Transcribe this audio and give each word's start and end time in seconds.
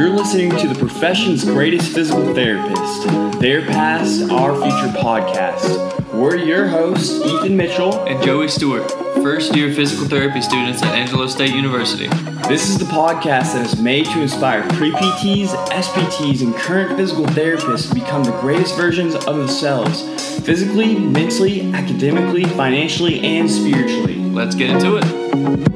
You're 0.00 0.08
listening 0.08 0.48
to 0.56 0.66
the 0.66 0.74
profession's 0.74 1.44
greatest 1.44 1.92
physical 1.92 2.32
therapist, 2.34 3.38
Their 3.38 3.60
Past, 3.66 4.30
Our 4.30 4.54
Future 4.54 4.98
podcast. 4.98 6.14
We're 6.14 6.36
your 6.36 6.68
hosts, 6.68 7.20
Ethan 7.20 7.54
Mitchell 7.54 8.06
and 8.06 8.22
Joey 8.24 8.48
Stewart, 8.48 8.90
first 9.16 9.54
year 9.54 9.70
physical 9.74 10.06
therapy 10.06 10.40
students 10.40 10.82
at 10.82 10.94
Angelo 10.94 11.26
State 11.26 11.54
University. 11.54 12.06
This 12.48 12.70
is 12.70 12.78
the 12.78 12.86
podcast 12.86 13.52
that 13.52 13.66
is 13.66 13.78
made 13.78 14.06
to 14.06 14.22
inspire 14.22 14.62
pre 14.70 14.90
PTs, 14.90 15.48
SPTs, 15.68 16.40
and 16.40 16.54
current 16.54 16.96
physical 16.96 17.26
therapists 17.26 17.90
to 17.90 17.94
become 17.94 18.24
the 18.24 18.32
greatest 18.40 18.76
versions 18.76 19.14
of 19.14 19.36
themselves 19.36 20.00
physically, 20.40 20.98
mentally, 20.98 21.60
academically, 21.74 22.44
financially, 22.44 23.20
and 23.20 23.50
spiritually. 23.50 24.14
Let's 24.16 24.54
get 24.54 24.70
into 24.70 24.96
it. 24.96 25.69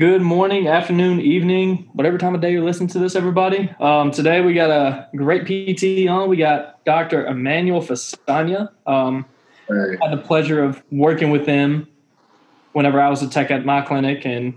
Good 0.00 0.22
morning, 0.22 0.66
afternoon, 0.66 1.20
evening, 1.20 1.90
whatever 1.92 2.16
time 2.16 2.34
of 2.34 2.40
day 2.40 2.52
you're 2.52 2.64
listening 2.64 2.88
to 2.88 2.98
this, 2.98 3.14
everybody. 3.14 3.70
Um, 3.80 4.10
today 4.10 4.40
we 4.40 4.54
got 4.54 4.70
a 4.70 5.10
great 5.14 5.44
PT 5.44 6.08
on. 6.08 6.26
We 6.30 6.38
got 6.38 6.82
Dr. 6.86 7.26
Emmanuel 7.26 7.82
Fasanya. 7.82 8.70
Um, 8.86 9.26
I 9.70 9.96
had 10.00 10.10
the 10.10 10.22
pleasure 10.24 10.64
of 10.64 10.82
working 10.90 11.30
with 11.30 11.44
him 11.44 11.86
whenever 12.72 12.98
I 12.98 13.10
was 13.10 13.20
a 13.20 13.28
tech 13.28 13.50
at 13.50 13.66
my 13.66 13.82
clinic, 13.82 14.24
and 14.24 14.54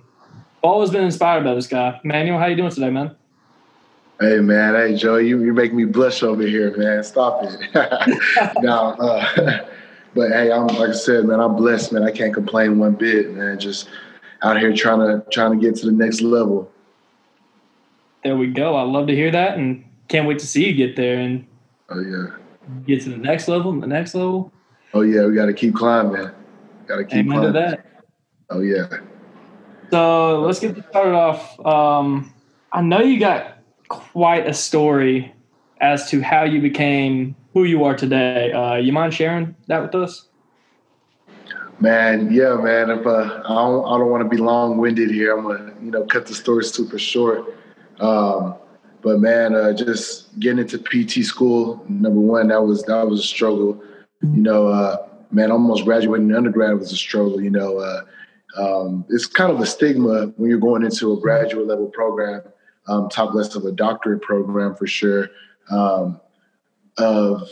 always 0.61 0.91
been 0.91 1.03
inspired 1.03 1.44
by 1.44 1.55
this 1.55 1.67
guy. 1.67 1.99
Emmanuel, 2.05 2.39
how 2.39 2.45
you 2.45 2.55
doing 2.55 2.71
today, 2.71 2.89
man? 2.89 3.13
Hey 4.21 4.39
man, 4.39 4.75
hey 4.75 4.95
Joe, 4.95 5.17
you 5.17 5.44
you're 5.44 5.53
making 5.53 5.75
me 5.75 5.83
blush 5.83 6.23
over 6.23 6.44
here, 6.44 6.73
man. 6.77 7.03
Stop 7.03 7.44
it. 7.44 7.59
no, 8.61 8.91
uh, 8.91 9.66
but 10.16 10.30
hey, 10.30 10.53
I'm 10.53 10.67
like 10.67 10.91
I 10.91 10.94
said, 10.94 11.25
man, 11.25 11.41
I'm 11.41 11.58
blessed, 11.58 11.91
man. 11.91 12.03
I 12.03 12.11
can't 12.11 12.33
complain 12.33 12.80
one 12.80 12.94
bit, 12.94 13.33
man. 13.33 13.59
Just 13.59 13.89
out 14.44 14.59
here 14.59 14.73
trying 14.73 14.99
to 14.99 15.25
trying 15.31 15.58
to 15.58 15.66
get 15.66 15.75
to 15.77 15.86
the 15.86 15.91
next 15.91 16.22
level. 16.22 16.72
There 18.23 18.38
we 18.38 18.47
go. 18.47 18.75
I 18.75 18.83
love 18.83 19.08
to 19.08 19.16
hear 19.16 19.31
that, 19.31 19.58
and 19.58 19.86
can't 20.08 20.27
wait 20.27 20.39
to 20.39 20.47
see 20.47 20.67
you 20.67 20.73
get 20.73 20.95
there 20.95 21.19
and 21.19 21.47
oh 21.89 21.99
yeah, 21.99 22.38
get 22.86 23.02
to 23.03 23.09
the 23.09 23.17
next 23.17 23.47
level, 23.47 23.80
the 23.80 23.88
next 23.88 24.16
level. 24.16 24.52
Oh 24.94 25.02
yeah, 25.02 25.25
we 25.25 25.36
got 25.36 25.47
to 25.47 25.53
keep 25.53 25.75
climbing. 25.75 26.30
Got 26.88 26.97
to 26.97 27.05
keep 27.05 27.25
Amen 27.25 27.39
climbing. 27.39 27.53
to 27.53 27.59
that. 27.59 28.03
Oh 28.49 28.61
yeah. 28.61 28.88
So 29.91 30.41
let's 30.41 30.59
get 30.59 30.77
started 30.89 31.14
off. 31.14 31.59
Um, 31.66 32.33
I 32.71 32.81
know 32.81 33.02
you 33.02 33.19
got 33.19 33.59
quite 33.88 34.47
a 34.47 34.53
story 34.53 35.33
as 35.81 36.09
to 36.09 36.21
how 36.21 36.44
you 36.44 36.61
became 36.61 37.36
who 37.53 37.64
you 37.66 37.83
are 37.83 37.95
today. 37.95 38.52
Uh, 38.52 38.75
you 38.75 38.91
mind 38.91 39.14
sharing 39.14 39.55
that 39.67 39.81
with 39.81 39.94
us? 39.95 40.27
Man, 41.79 42.31
yeah, 42.31 42.55
man. 42.55 42.89
If 42.89 43.05
uh, 43.05 43.41
I 43.45 43.55
don't, 43.55 43.85
I 43.85 43.97
don't 43.97 44.09
want 44.09 44.23
to 44.23 44.29
be 44.29 44.38
long 44.38 44.77
winded 44.77 45.09
here. 45.09 45.35
I'm 45.35 45.43
gonna, 45.43 45.73
you 45.81 45.91
know, 45.91 46.05
cut 46.05 46.25
the 46.25 46.33
story 46.33 46.63
super 46.63 46.99
short. 46.99 47.55
Um, 47.99 48.55
but 49.02 49.19
man, 49.19 49.53
uh, 49.53 49.73
just 49.73 50.39
getting 50.39 50.59
into 50.59 50.77
PT 50.77 51.25
school, 51.25 51.83
number 51.89 52.19
one, 52.19 52.47
that 52.47 52.63
was 52.63 52.83
that 52.83 53.07
was 53.07 53.19
a 53.19 53.23
struggle. 53.23 53.83
You 54.21 54.30
know, 54.30 54.67
uh, 54.67 55.07
man, 55.31 55.52
almost 55.52 55.83
graduating 55.83 56.33
undergrad 56.33 56.80
was 56.80 56.91
a 56.91 56.97
struggle. 56.97 57.41
You 57.41 57.49
know, 57.49 57.77
uh, 57.80 58.02
um, 58.58 59.05
it's 59.09 59.25
kind 59.25 59.52
of 59.52 59.59
a 59.59 59.65
stigma 59.65 60.27
when 60.37 60.49
you're 60.49 60.59
going 60.59 60.83
into 60.83 61.11
a 61.11 61.19
graduate 61.19 61.67
level 61.67 61.87
program, 61.87 62.43
um, 62.87 63.09
top 63.09 63.33
less 63.33 63.55
of 63.55 63.65
a 63.65 63.71
doctorate 63.71 64.21
program 64.21 64.75
for 64.75 64.87
sure. 64.87 65.30
Um, 65.69 66.19
of 66.97 67.49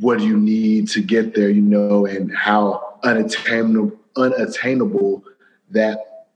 what 0.00 0.20
you 0.20 0.36
need 0.36 0.88
to 0.88 1.02
get 1.02 1.34
there, 1.34 1.50
you 1.50 1.60
know, 1.60 2.06
and 2.06 2.34
how 2.34 2.91
unattainable 3.04 3.98
unattainable 4.16 5.24
that 5.70 6.26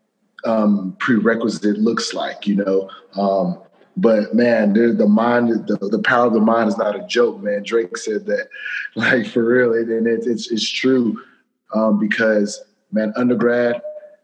um, 0.45 0.96
prerequisite 0.98 1.79
looks 1.79 2.14
like, 2.14 2.46
you 2.46 2.57
know. 2.57 2.90
Um, 3.14 3.63
but 3.96 4.35
man, 4.35 4.73
the 4.73 5.08
mind, 5.08 5.67
the, 5.67 5.77
the 5.77 6.02
power 6.02 6.27
of 6.27 6.35
the 6.35 6.40
mind 6.40 6.68
is 6.68 6.77
not 6.77 6.96
a 6.96 7.07
joke, 7.07 7.42
man. 7.42 7.63
Drake 7.63 7.96
said 7.96 8.27
that, 8.27 8.48
like 8.95 9.27
for 9.27 9.45
real, 9.45 9.73
and 9.73 10.07
it, 10.07 10.27
it's 10.27 10.51
it's 10.51 10.68
true 10.68 11.20
um, 11.74 11.98
because 11.98 12.63
man, 12.92 13.13
undergrad, 13.17 13.80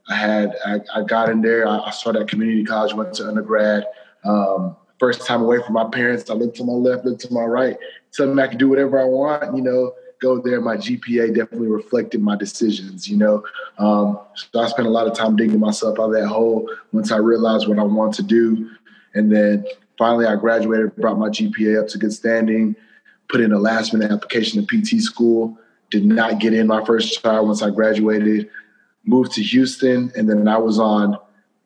I 0.09 0.15
had 0.15 0.57
I, 0.67 0.81
I 0.95 1.03
got 1.03 1.31
in 1.31 1.41
there. 1.41 1.67
I, 1.67 1.79
I, 1.79 1.91
started 1.91 2.23
at 2.23 2.29
community 2.29 2.65
college, 2.65 2.93
went 2.93 3.15
to 3.15 3.29
undergrad. 3.29 3.87
Um, 4.25 4.77
first 4.99 5.27
time 5.27 5.43
away 5.43 5.61
from 5.63 5.73
my 5.73 5.89
parents, 5.89 6.29
I 6.31 6.35
looked 6.35 6.57
to 6.59 6.65
my 6.65 6.75
left, 6.75 7.05
looked 7.05 7.23
to 7.23 7.33
my 7.33 7.45
right, 7.45 7.77
me 8.27 8.43
I 8.43 8.49
could 8.49 8.59
do 8.59 8.69
whatever 8.69 9.01
I 9.01 9.05
want, 9.05 9.57
you 9.57 9.63
know 9.63 9.95
go 10.23 10.41
there, 10.41 10.61
my 10.61 10.77
GPA 10.77 11.35
definitely 11.35 11.67
reflected 11.67 12.23
my 12.23 12.37
decisions, 12.37 13.09
you 13.09 13.17
know. 13.17 13.45
Um, 13.77 14.19
so 14.35 14.61
I 14.61 14.69
spent 14.69 14.87
a 14.87 14.91
lot 14.91 15.09
of 15.09 15.15
time 15.15 15.37
digging 15.37 15.59
myself 15.59 15.99
out 15.99 16.05
of 16.05 16.13
that 16.13 16.29
hole 16.29 16.71
once 16.93 17.11
I 17.11 17.17
realized 17.17 17.69
what 17.69 17.79
I 17.79 17.83
want 17.83 18.15
to 18.15 18.23
do. 18.23 18.71
And 19.15 19.31
then 19.31 19.67
finally 19.99 20.25
I 20.25 20.37
graduated, 20.37 20.97
brought 20.97 21.19
my 21.19 21.29
GPA 21.29 21.83
up 21.83 21.89
to 21.89 21.99
good 21.99 22.13
standing, 22.13 22.77
put 23.29 23.41
in 23.41 23.53
a 23.53 23.59
last 23.59 23.93
minute 23.93 24.13
application 24.13 24.65
to 24.65 24.81
PT 24.81 25.03
school, 25.03 25.59
did 25.91 26.05
not 26.05 26.39
get 26.39 26.55
in 26.55 26.69
my 26.69 26.85
first 26.85 27.21
try 27.21 27.41
once 27.41 27.61
I 27.61 27.71
graduated, 27.71 28.49
moved 29.05 29.33
to 29.33 29.43
Houston, 29.43 30.13
and 30.17 30.31
then 30.31 30.47
I 30.47 30.57
was 30.57 30.79
on, 30.79 31.19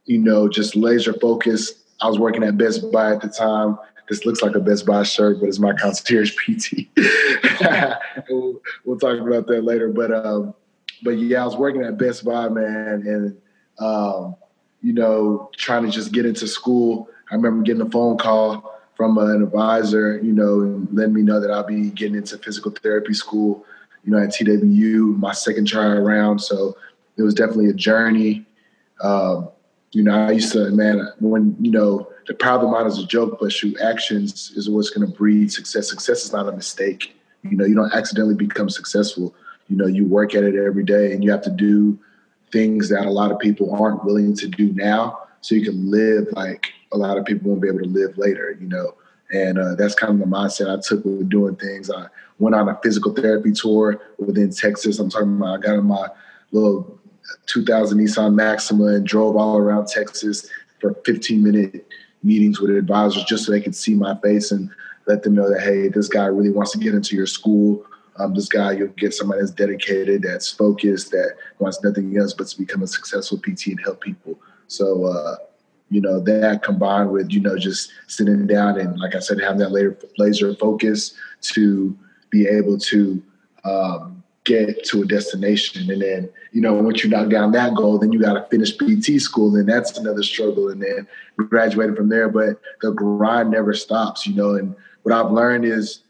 you 0.06 0.18
know, 0.18 0.48
just 0.48 0.74
laser 0.74 1.12
focus. 1.12 1.84
I 2.00 2.08
was 2.08 2.18
working 2.18 2.42
at 2.42 2.56
Best 2.56 2.90
Buy 2.90 3.12
at 3.12 3.20
the 3.20 3.28
time 3.28 3.78
this 4.08 4.24
looks 4.24 4.42
like 4.42 4.54
a 4.54 4.60
Best 4.60 4.86
Buy 4.86 5.02
shirt, 5.02 5.40
but 5.40 5.48
it's 5.48 5.58
my 5.58 5.72
concierge 5.72 6.34
PT. 6.36 6.88
we'll, 8.28 8.60
we'll, 8.84 8.98
talk 8.98 9.18
about 9.18 9.46
that 9.46 9.62
later. 9.62 9.88
But 9.88 10.12
um, 10.12 10.54
but 11.02 11.12
yeah, 11.12 11.42
I 11.42 11.44
was 11.44 11.56
working 11.56 11.82
at 11.82 11.98
Best 11.98 12.24
Buy, 12.24 12.48
man, 12.48 13.02
and 13.06 13.36
um, 13.78 14.36
you 14.82 14.92
know, 14.92 15.50
trying 15.56 15.84
to 15.84 15.90
just 15.90 16.12
get 16.12 16.26
into 16.26 16.46
school. 16.46 17.08
I 17.30 17.34
remember 17.34 17.62
getting 17.62 17.82
a 17.82 17.90
phone 17.90 18.18
call 18.18 18.72
from 18.96 19.18
an 19.18 19.42
advisor, 19.42 20.18
you 20.22 20.32
know, 20.32 20.60
and 20.60 20.88
letting 20.92 21.12
me 21.12 21.22
know 21.22 21.40
that 21.40 21.50
I'll 21.50 21.66
be 21.66 21.90
getting 21.90 22.16
into 22.16 22.38
physical 22.38 22.70
therapy 22.70 23.12
school, 23.12 23.64
you 24.04 24.12
know, 24.12 24.18
at 24.18 24.30
TWU, 24.30 25.18
my 25.18 25.32
second 25.32 25.66
try 25.66 25.86
around. 25.86 26.38
So 26.38 26.76
it 27.16 27.22
was 27.22 27.34
definitely 27.34 27.68
a 27.68 27.74
journey. 27.74 28.46
Um, 29.02 29.50
you 29.92 30.02
know, 30.02 30.12
I 30.12 30.32
used 30.32 30.52
to, 30.52 30.70
man, 30.70 31.06
when, 31.20 31.56
you 31.60 31.70
know, 31.70 32.08
the 32.26 32.34
power 32.34 32.56
of 32.56 32.62
the 32.62 32.68
mind 32.68 32.88
is 32.88 32.98
a 32.98 33.06
joke, 33.06 33.38
but 33.40 33.52
shoot, 33.52 33.78
actions 33.80 34.52
is 34.56 34.68
what's 34.68 34.90
going 34.90 35.06
to 35.06 35.16
breed 35.16 35.52
success. 35.52 35.88
Success 35.88 36.24
is 36.24 36.32
not 36.32 36.48
a 36.48 36.52
mistake. 36.52 37.16
You 37.42 37.56
know, 37.56 37.64
you 37.64 37.74
don't 37.74 37.92
accidentally 37.92 38.34
become 38.34 38.68
successful. 38.68 39.34
You 39.68 39.76
know, 39.76 39.86
you 39.86 40.04
work 40.04 40.34
at 40.34 40.42
it 40.42 40.56
every 40.56 40.84
day 40.84 41.12
and 41.12 41.22
you 41.22 41.30
have 41.30 41.42
to 41.42 41.50
do 41.50 41.98
things 42.52 42.88
that 42.88 43.06
a 43.06 43.10
lot 43.10 43.30
of 43.30 43.38
people 43.38 43.74
aren't 43.74 44.04
willing 44.04 44.34
to 44.36 44.48
do 44.48 44.72
now 44.72 45.20
so 45.40 45.54
you 45.54 45.64
can 45.64 45.90
live 45.90 46.26
like 46.32 46.72
a 46.92 46.96
lot 46.96 47.18
of 47.18 47.24
people 47.24 47.50
won't 47.50 47.62
be 47.62 47.68
able 47.68 47.80
to 47.80 47.86
live 47.86 48.16
later, 48.18 48.56
you 48.60 48.68
know. 48.68 48.94
And 49.32 49.58
uh, 49.58 49.74
that's 49.74 49.94
kind 49.94 50.12
of 50.12 50.18
the 50.18 50.24
mindset 50.24 50.72
I 50.72 50.80
took 50.80 51.04
with 51.04 51.28
doing 51.28 51.56
things. 51.56 51.90
I 51.90 52.06
went 52.38 52.54
on 52.54 52.68
a 52.68 52.78
physical 52.82 53.12
therapy 53.12 53.52
tour 53.52 54.00
within 54.18 54.50
Texas. 54.50 54.98
I'm 54.98 55.10
talking 55.10 55.36
about 55.36 55.58
I 55.58 55.62
got 55.62 55.74
in 55.74 55.84
my 55.84 56.08
little 56.52 56.98
2000 57.46 57.98
Nissan 57.98 58.34
Maxima 58.34 58.86
and 58.86 59.06
drove 59.06 59.36
all 59.36 59.58
around 59.58 59.88
Texas 59.88 60.48
for 60.80 60.94
15 61.04 61.42
minute 61.42 61.86
meetings 62.26 62.60
with 62.60 62.70
advisors 62.70 63.24
just 63.24 63.44
so 63.44 63.52
they 63.52 63.60
could 63.60 63.76
see 63.76 63.94
my 63.94 64.16
face 64.16 64.50
and 64.50 64.70
let 65.06 65.22
them 65.22 65.34
know 65.34 65.48
that 65.48 65.60
hey, 65.62 65.88
this 65.88 66.08
guy 66.08 66.26
really 66.26 66.50
wants 66.50 66.72
to 66.72 66.78
get 66.78 66.94
into 66.94 67.16
your 67.16 67.26
school. 67.26 67.86
Um, 68.18 68.34
this 68.34 68.48
guy, 68.48 68.72
you'll 68.72 68.88
get 68.88 69.14
somebody 69.14 69.40
that's 69.40 69.52
dedicated, 69.52 70.22
that's 70.22 70.50
focused, 70.50 71.10
that 71.10 71.36
wants 71.58 71.82
nothing 71.84 72.16
else 72.16 72.32
but 72.32 72.48
to 72.48 72.58
become 72.58 72.82
a 72.82 72.86
successful 72.86 73.38
PT 73.38 73.68
and 73.68 73.80
help 73.80 74.00
people. 74.00 74.38
So, 74.68 75.04
uh, 75.04 75.36
you 75.90 76.00
know, 76.00 76.18
that 76.20 76.62
combined 76.62 77.10
with, 77.12 77.30
you 77.30 77.40
know, 77.40 77.56
just 77.56 77.92
sitting 78.08 78.46
down 78.46 78.80
and, 78.80 78.98
like 78.98 79.14
I 79.14 79.20
said, 79.20 79.40
having 79.40 79.58
that 79.58 79.70
laser, 80.18 80.54
focus 80.54 81.14
to 81.52 81.96
be 82.30 82.48
able 82.48 82.78
to 82.78 83.22
um, 83.64 84.22
get 84.46 84.84
to 84.84 85.02
a 85.02 85.06
destination. 85.06 85.90
And 85.90 86.00
then, 86.00 86.30
you 86.52 86.62
know, 86.62 86.72
once 86.74 87.04
you 87.04 87.10
knock 87.10 87.28
down 87.28 87.52
that 87.52 87.74
goal, 87.74 87.98
then 87.98 88.12
you 88.12 88.20
got 88.20 88.34
to 88.34 88.46
finish 88.48 88.76
PT 88.76 89.20
school, 89.20 89.54
and 89.56 89.68
that's 89.68 89.98
another 89.98 90.22
struggle. 90.22 90.70
And 90.70 90.80
then 90.80 91.06
graduating 91.36 91.96
from 91.96 92.08
there, 92.08 92.28
but 92.28 92.60
the 92.80 92.92
grind 92.92 93.50
never 93.50 93.74
stops, 93.74 94.26
you 94.26 94.34
know. 94.34 94.54
And 94.54 94.74
what 95.02 95.14
I've 95.14 95.32
learned 95.32 95.66
is 95.66 96.00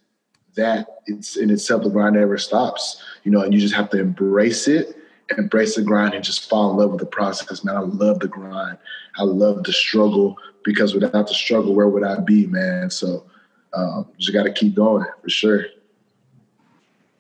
that 0.55 0.87
it's 1.07 1.37
in 1.37 1.51
itself 1.51 1.83
the 1.83 1.91
grind 1.91 2.15
never 2.15 2.39
stops, 2.39 3.03
you 3.25 3.33
know, 3.33 3.41
and 3.41 3.53
you 3.53 3.61
just 3.61 3.75
have 3.75 3.91
to 3.91 4.01
embrace 4.01 4.69
it, 4.69 4.97
embrace 5.37 5.75
the 5.75 5.83
grind, 5.83 6.15
and 6.15 6.23
just 6.23 6.49
fall 6.49 6.71
in 6.71 6.77
love 6.77 6.91
with 6.91 7.01
the 7.01 7.07
process. 7.07 7.65
Man, 7.65 7.77
I 7.77 7.81
love 7.81 8.21
the 8.21 8.29
grind. 8.29 8.79
I 9.19 9.23
love 9.25 9.65
the 9.65 9.73
struggle 9.73 10.37
because 10.65 10.95
without 10.95 11.27
the 11.27 11.35
struggle, 11.35 11.75
where 11.75 11.89
would 11.89 12.05
I 12.05 12.21
be, 12.21 12.47
man? 12.47 12.91
So 12.91 13.25
um, 13.73 14.07
just 14.19 14.33
got 14.33 14.45
to 14.45 14.53
keep 14.53 14.75
going 14.75 15.07
for 15.23 15.29
sure. 15.31 15.67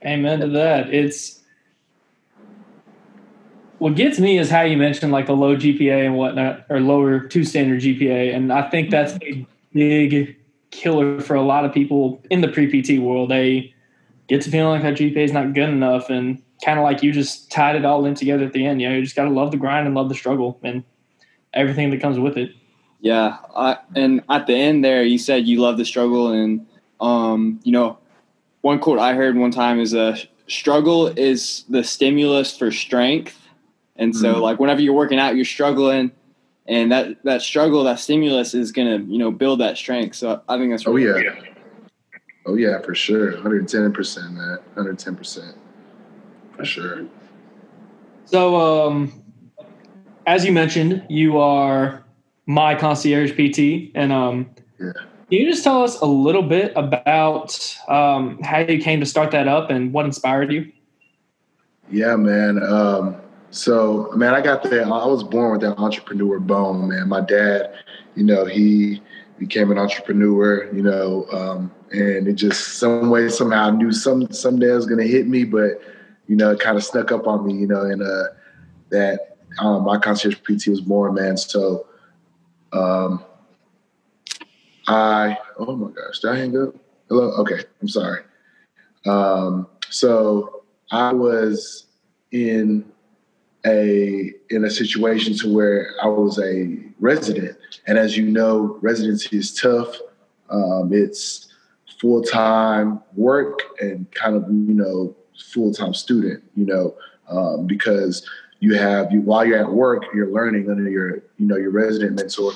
Amen 0.06 0.40
to 0.40 0.48
that. 0.48 0.94
It's 0.94 1.40
what 3.78 3.96
gets 3.96 4.18
me 4.18 4.38
is 4.38 4.48
how 4.48 4.62
you 4.62 4.76
mentioned 4.76 5.12
like 5.12 5.26
the 5.26 5.34
low 5.34 5.56
GPA 5.56 6.06
and 6.06 6.16
whatnot, 6.16 6.64
or 6.68 6.80
lower 6.80 7.20
two 7.20 7.44
standard 7.44 7.80
GPA, 7.80 8.34
and 8.34 8.52
I 8.52 8.70
think 8.70 8.90
that's 8.90 9.14
a 9.22 9.46
big 9.72 10.36
killer 10.70 11.20
for 11.20 11.34
a 11.34 11.42
lot 11.42 11.64
of 11.64 11.72
people 11.72 12.22
in 12.30 12.40
the 12.40 12.48
pre 12.48 12.66
PT 12.68 13.00
world. 13.00 13.30
They 13.30 13.74
get 14.28 14.42
to 14.42 14.50
feeling 14.50 14.80
like 14.80 14.82
that 14.82 14.94
GPA 14.94 15.24
is 15.24 15.32
not 15.32 15.54
good 15.54 15.68
enough, 15.68 16.08
and 16.08 16.42
kind 16.64 16.78
of 16.78 16.84
like 16.84 17.02
you 17.02 17.12
just 17.12 17.50
tied 17.50 17.76
it 17.76 17.84
all 17.84 18.04
in 18.06 18.14
together 18.14 18.44
at 18.44 18.52
the 18.52 18.64
end. 18.64 18.80
You 18.80 18.88
know, 18.88 18.96
you 18.96 19.02
just 19.02 19.16
got 19.16 19.24
to 19.24 19.30
love 19.30 19.50
the 19.50 19.56
grind 19.56 19.86
and 19.86 19.94
love 19.94 20.08
the 20.08 20.14
struggle 20.14 20.58
and 20.62 20.84
everything 21.52 21.90
that 21.90 22.00
comes 22.00 22.18
with 22.18 22.36
it. 22.36 22.52
Yeah, 23.00 23.36
I, 23.54 23.78
and 23.94 24.22
at 24.30 24.46
the 24.46 24.54
end 24.54 24.84
there, 24.84 25.02
you 25.02 25.18
said 25.18 25.46
you 25.46 25.60
love 25.60 25.76
the 25.76 25.84
struggle, 25.84 26.30
and 26.30 26.66
um, 27.00 27.60
you 27.64 27.72
know, 27.72 27.98
one 28.66 28.80
quote 28.80 28.98
I 28.98 29.14
heard 29.14 29.36
one 29.36 29.52
time 29.52 29.78
is 29.78 29.94
a 29.94 30.00
uh, 30.00 30.16
struggle 30.48 31.06
is 31.06 31.64
the 31.68 31.84
stimulus 31.84 32.58
for 32.58 32.72
strength, 32.72 33.38
and 33.94 34.14
so 34.14 34.32
mm-hmm. 34.32 34.42
like 34.42 34.58
whenever 34.58 34.80
you're 34.80 34.92
working 34.92 35.20
out, 35.20 35.36
you're 35.36 35.44
struggling, 35.44 36.10
and 36.66 36.90
that 36.90 37.22
that 37.22 37.42
struggle, 37.42 37.84
that 37.84 38.00
stimulus 38.00 38.54
is 38.54 38.72
gonna 38.72 38.98
you 38.98 39.18
know 39.18 39.30
build 39.30 39.60
that 39.60 39.76
strength. 39.76 40.16
So 40.16 40.42
I 40.48 40.58
think 40.58 40.72
that's 40.72 40.84
oh, 40.84 40.92
really 40.92 41.12
oh 41.12 41.16
yeah, 41.16 41.40
good. 41.40 41.56
oh 42.46 42.54
yeah, 42.56 42.80
for 42.82 42.92
sure, 42.92 43.34
110 43.34 43.92
percent, 43.92 44.32
man, 44.32 44.58
110 44.74 45.14
percent, 45.14 45.56
for 46.56 46.64
sure. 46.64 47.06
So 48.24 48.56
um, 48.56 49.22
as 50.26 50.44
you 50.44 50.50
mentioned, 50.50 51.06
you 51.08 51.38
are 51.38 52.04
my 52.46 52.74
concierge 52.74 53.30
PT, 53.30 53.92
and 53.94 54.12
um, 54.12 54.50
yeah. 54.80 54.90
Can 55.28 55.38
you 55.38 55.50
just 55.50 55.64
tell 55.64 55.82
us 55.82 56.00
a 56.00 56.06
little 56.06 56.42
bit 56.42 56.72
about 56.76 57.76
um, 57.88 58.40
how 58.42 58.58
you 58.58 58.80
came 58.80 59.00
to 59.00 59.06
start 59.06 59.32
that 59.32 59.48
up 59.48 59.70
and 59.70 59.92
what 59.92 60.06
inspired 60.06 60.52
you? 60.52 60.70
Yeah, 61.90 62.14
man. 62.14 62.62
Um, 62.62 63.16
so, 63.50 64.10
man, 64.14 64.34
I 64.34 64.40
got 64.40 64.62
there. 64.62 64.84
I 64.84 65.06
was 65.06 65.24
born 65.24 65.52
with 65.52 65.62
that 65.62 65.78
entrepreneur 65.78 66.38
bone, 66.38 66.88
man. 66.88 67.08
My 67.08 67.20
dad, 67.20 67.74
you 68.14 68.22
know, 68.22 68.44
he 68.44 69.02
became 69.38 69.72
an 69.72 69.78
entrepreneur, 69.78 70.72
you 70.72 70.82
know, 70.82 71.26
um, 71.32 71.72
and 71.90 72.28
it 72.28 72.34
just 72.34 72.78
some 72.78 73.10
way 73.10 73.28
somehow 73.28 73.66
I 73.66 73.70
knew 73.70 73.92
some 73.92 74.30
someday 74.30 74.70
it 74.70 74.74
was 74.74 74.86
gonna 74.86 75.04
hit 75.04 75.26
me, 75.26 75.42
but 75.44 75.80
you 76.28 76.36
know, 76.36 76.52
it 76.52 76.60
kind 76.60 76.76
of 76.76 76.84
snuck 76.84 77.10
up 77.10 77.26
on 77.26 77.44
me, 77.44 77.54
you 77.54 77.66
know, 77.66 77.82
and 77.82 78.02
uh, 78.02 78.24
that 78.90 79.38
um, 79.58 79.84
my 79.84 79.98
concierge 79.98 80.36
PT 80.36 80.68
was 80.68 80.80
born, 80.80 81.14
man. 81.14 81.36
So 81.36 81.86
um, 82.72 83.24
I 84.86 85.38
oh 85.58 85.76
my 85.76 85.90
gosh, 85.90 86.20
did 86.20 86.30
I 86.30 86.36
hang 86.36 86.56
up? 86.60 86.74
Hello. 87.08 87.32
Okay, 87.38 87.60
I'm 87.80 87.88
sorry. 87.88 88.22
Um, 89.04 89.66
so 89.90 90.62
I 90.90 91.12
was 91.12 91.86
in 92.32 92.84
a 93.64 94.32
in 94.50 94.64
a 94.64 94.70
situation 94.70 95.36
to 95.38 95.52
where 95.52 95.90
I 96.02 96.06
was 96.06 96.38
a 96.38 96.78
resident, 97.00 97.56
and 97.86 97.98
as 97.98 98.16
you 98.16 98.26
know, 98.26 98.78
residency 98.80 99.36
is 99.36 99.54
tough. 99.54 99.96
Um, 100.50 100.90
it's 100.92 101.52
full 102.00 102.22
time 102.22 103.00
work 103.14 103.60
and 103.80 104.10
kind 104.12 104.36
of 104.36 104.42
you 104.48 104.74
know 104.74 105.16
full 105.52 105.72
time 105.72 105.94
student. 105.94 106.42
You 106.54 106.66
know 106.66 106.94
um, 107.28 107.66
because 107.66 108.26
you 108.60 108.74
have 108.74 109.12
you 109.12 109.20
while 109.20 109.44
you're 109.44 109.58
at 109.58 109.72
work, 109.72 110.04
you're 110.14 110.30
learning 110.30 110.70
under 110.70 110.88
your 110.88 111.16
you 111.38 111.46
know 111.46 111.56
your 111.56 111.70
resident 111.70 112.16
mentor. 112.16 112.52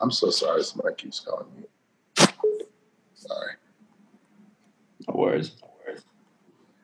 I'm 0.00 0.10
so 0.10 0.30
sorry, 0.30 0.62
somebody 0.62 0.94
keeps 0.96 1.20
calling 1.20 1.46
me. 1.56 2.26
Sorry. 3.14 3.54
No 5.08 5.14
worries. 5.14 5.52
No 5.60 5.70
worries. 5.86 6.02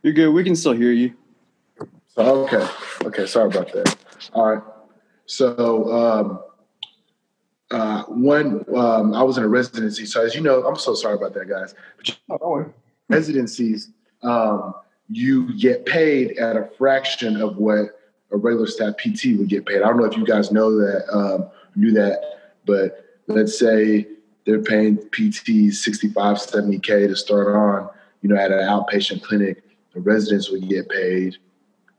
You're 0.02 0.12
good. 0.12 0.30
We 0.30 0.44
can 0.44 0.54
still 0.54 0.72
hear 0.72 0.92
you. 0.92 1.14
So, 2.08 2.46
okay. 2.46 2.68
Okay. 3.04 3.26
Sorry 3.26 3.48
about 3.48 3.72
that. 3.72 3.96
All 4.34 4.54
right. 4.54 4.62
So, 5.26 5.92
um, 5.92 6.40
uh, 7.70 8.04
one, 8.04 8.64
um, 8.74 9.14
I 9.14 9.22
was 9.22 9.38
in 9.38 9.44
a 9.44 9.48
residency. 9.48 10.06
So, 10.06 10.24
as 10.24 10.34
you 10.34 10.40
know, 10.40 10.64
I'm 10.66 10.76
so 10.76 10.94
sorry 10.94 11.14
about 11.14 11.34
that, 11.34 11.48
guys. 11.48 11.74
But 12.28 12.40
oh, 12.42 12.72
residencies, 13.08 13.90
um, 14.22 14.74
you 15.08 15.56
get 15.58 15.86
paid 15.86 16.38
at 16.38 16.56
a 16.56 16.68
fraction 16.78 17.40
of 17.40 17.56
what 17.56 17.98
a 18.30 18.36
regular 18.36 18.66
staff 18.66 18.96
PT 18.96 19.38
would 19.38 19.48
get 19.48 19.66
paid. 19.66 19.82
I 19.82 19.88
don't 19.88 19.98
know 19.98 20.04
if 20.04 20.16
you 20.16 20.26
guys 20.26 20.52
know 20.52 20.76
that, 20.76 21.04
um, 21.12 21.48
knew 21.74 21.92
that, 21.92 22.20
but 22.64 23.05
let's 23.26 23.58
say 23.58 24.06
they're 24.44 24.62
paying 24.62 24.96
PTs 24.96 25.74
65, 25.74 26.36
70K 26.36 27.08
to 27.08 27.16
start 27.16 27.48
on, 27.48 27.90
you 28.22 28.28
know, 28.28 28.36
at 28.36 28.52
an 28.52 28.58
outpatient 28.58 29.22
clinic, 29.22 29.62
the 29.92 30.00
residents 30.00 30.50
would 30.50 30.68
get 30.68 30.88
paid, 30.88 31.36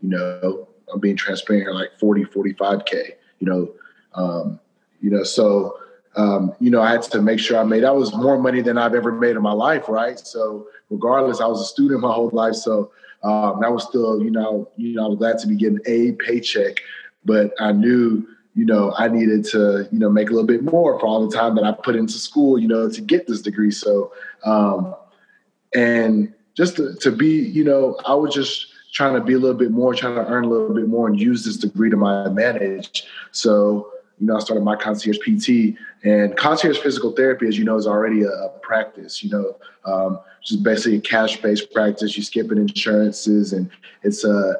you 0.01 0.09
know, 0.09 0.67
I'm 0.91 0.99
being 0.99 1.17
transparent, 1.17 1.73
like 1.75 1.99
40, 1.99 2.25
45K, 2.25 3.11
you 3.39 3.47
know, 3.47 3.73
um, 4.13 4.59
you 5.01 5.09
know, 5.09 5.23
so, 5.23 5.77
um, 6.15 6.53
you 6.59 6.71
know, 6.71 6.81
I 6.81 6.91
had 6.91 7.03
to 7.03 7.21
make 7.21 7.39
sure 7.39 7.57
I 7.57 7.63
made, 7.63 7.83
that 7.83 7.95
was 7.95 8.15
more 8.15 8.39
money 8.39 8.61
than 8.61 8.77
I've 8.77 8.95
ever 8.95 9.11
made 9.11 9.35
in 9.35 9.41
my 9.41 9.51
life. 9.51 9.89
Right. 9.89 10.17
So 10.17 10.67
regardless, 10.89 11.41
I 11.41 11.45
was 11.47 11.61
a 11.61 11.65
student 11.65 12.01
my 12.01 12.13
whole 12.13 12.29
life. 12.31 12.55
So, 12.55 12.91
um, 13.23 13.59
that 13.61 13.71
was 13.71 13.83
still, 13.83 14.21
you 14.21 14.31
know, 14.31 14.69
you 14.77 14.93
know, 14.95 15.05
I 15.05 15.07
was 15.09 15.17
glad 15.17 15.37
to 15.39 15.47
be 15.47 15.55
getting 15.55 15.79
a 15.85 16.13
paycheck, 16.13 16.77
but 17.25 17.51
I 17.59 17.71
knew, 17.71 18.27
you 18.57 18.65
know, 18.65 18.91
I 18.97 19.07
needed 19.07 19.45
to, 19.51 19.87
you 19.91 19.99
know, 19.99 20.09
make 20.09 20.29
a 20.29 20.31
little 20.31 20.47
bit 20.47 20.63
more 20.63 20.99
for 20.99 21.05
all 21.05 21.27
the 21.27 21.37
time 21.37 21.53
that 21.55 21.63
I 21.63 21.71
put 21.71 21.95
into 21.95 22.13
school, 22.13 22.57
you 22.57 22.67
know, 22.67 22.89
to 22.89 23.01
get 23.01 23.27
this 23.27 23.43
degree. 23.43 23.69
So, 23.69 24.11
um, 24.43 24.95
and 25.75 26.33
just 26.55 26.77
to, 26.77 26.95
to 26.95 27.11
be, 27.11 27.35
you 27.35 27.63
know, 27.63 27.99
I 28.07 28.15
was 28.15 28.33
just 28.33 28.65
trying 28.93 29.13
to 29.13 29.21
be 29.21 29.33
a 29.33 29.37
little 29.37 29.55
bit 29.55 29.69
more, 29.69 29.93
trying 29.93 30.15
to 30.15 30.25
earn 30.25 30.43
a 30.43 30.49
little 30.49 30.73
bit 30.73 30.87
more 30.87 31.07
and 31.07 31.19
use 31.19 31.45
this 31.45 31.57
degree 31.57 31.91
to 31.91 31.97
my 31.97 32.25
advantage. 32.25 33.03
So, 33.31 33.91
you 34.19 34.25
know, 34.25 34.37
I 34.37 34.39
started 34.39 34.63
my 34.63 34.75
concierge 34.75 35.19
PT 35.19 35.77
and 36.03 36.35
concierge 36.35 36.79
physical 36.79 37.11
therapy, 37.11 37.47
as 37.47 37.59
you 37.59 37.63
know, 37.63 37.75
is 37.75 37.85
already 37.85 38.23
a, 38.23 38.31
a 38.31 38.49
practice, 38.63 39.23
you 39.23 39.29
know, 39.29 39.55
um, 39.85 40.19
just 40.43 40.63
basically 40.63 40.97
a 40.97 41.01
cash 41.01 41.39
based 41.43 41.71
practice. 41.71 42.17
You 42.17 42.23
skip 42.23 42.51
in 42.51 42.57
insurances 42.57 43.53
and 43.53 43.69
it's 44.01 44.25
uh, 44.25 44.53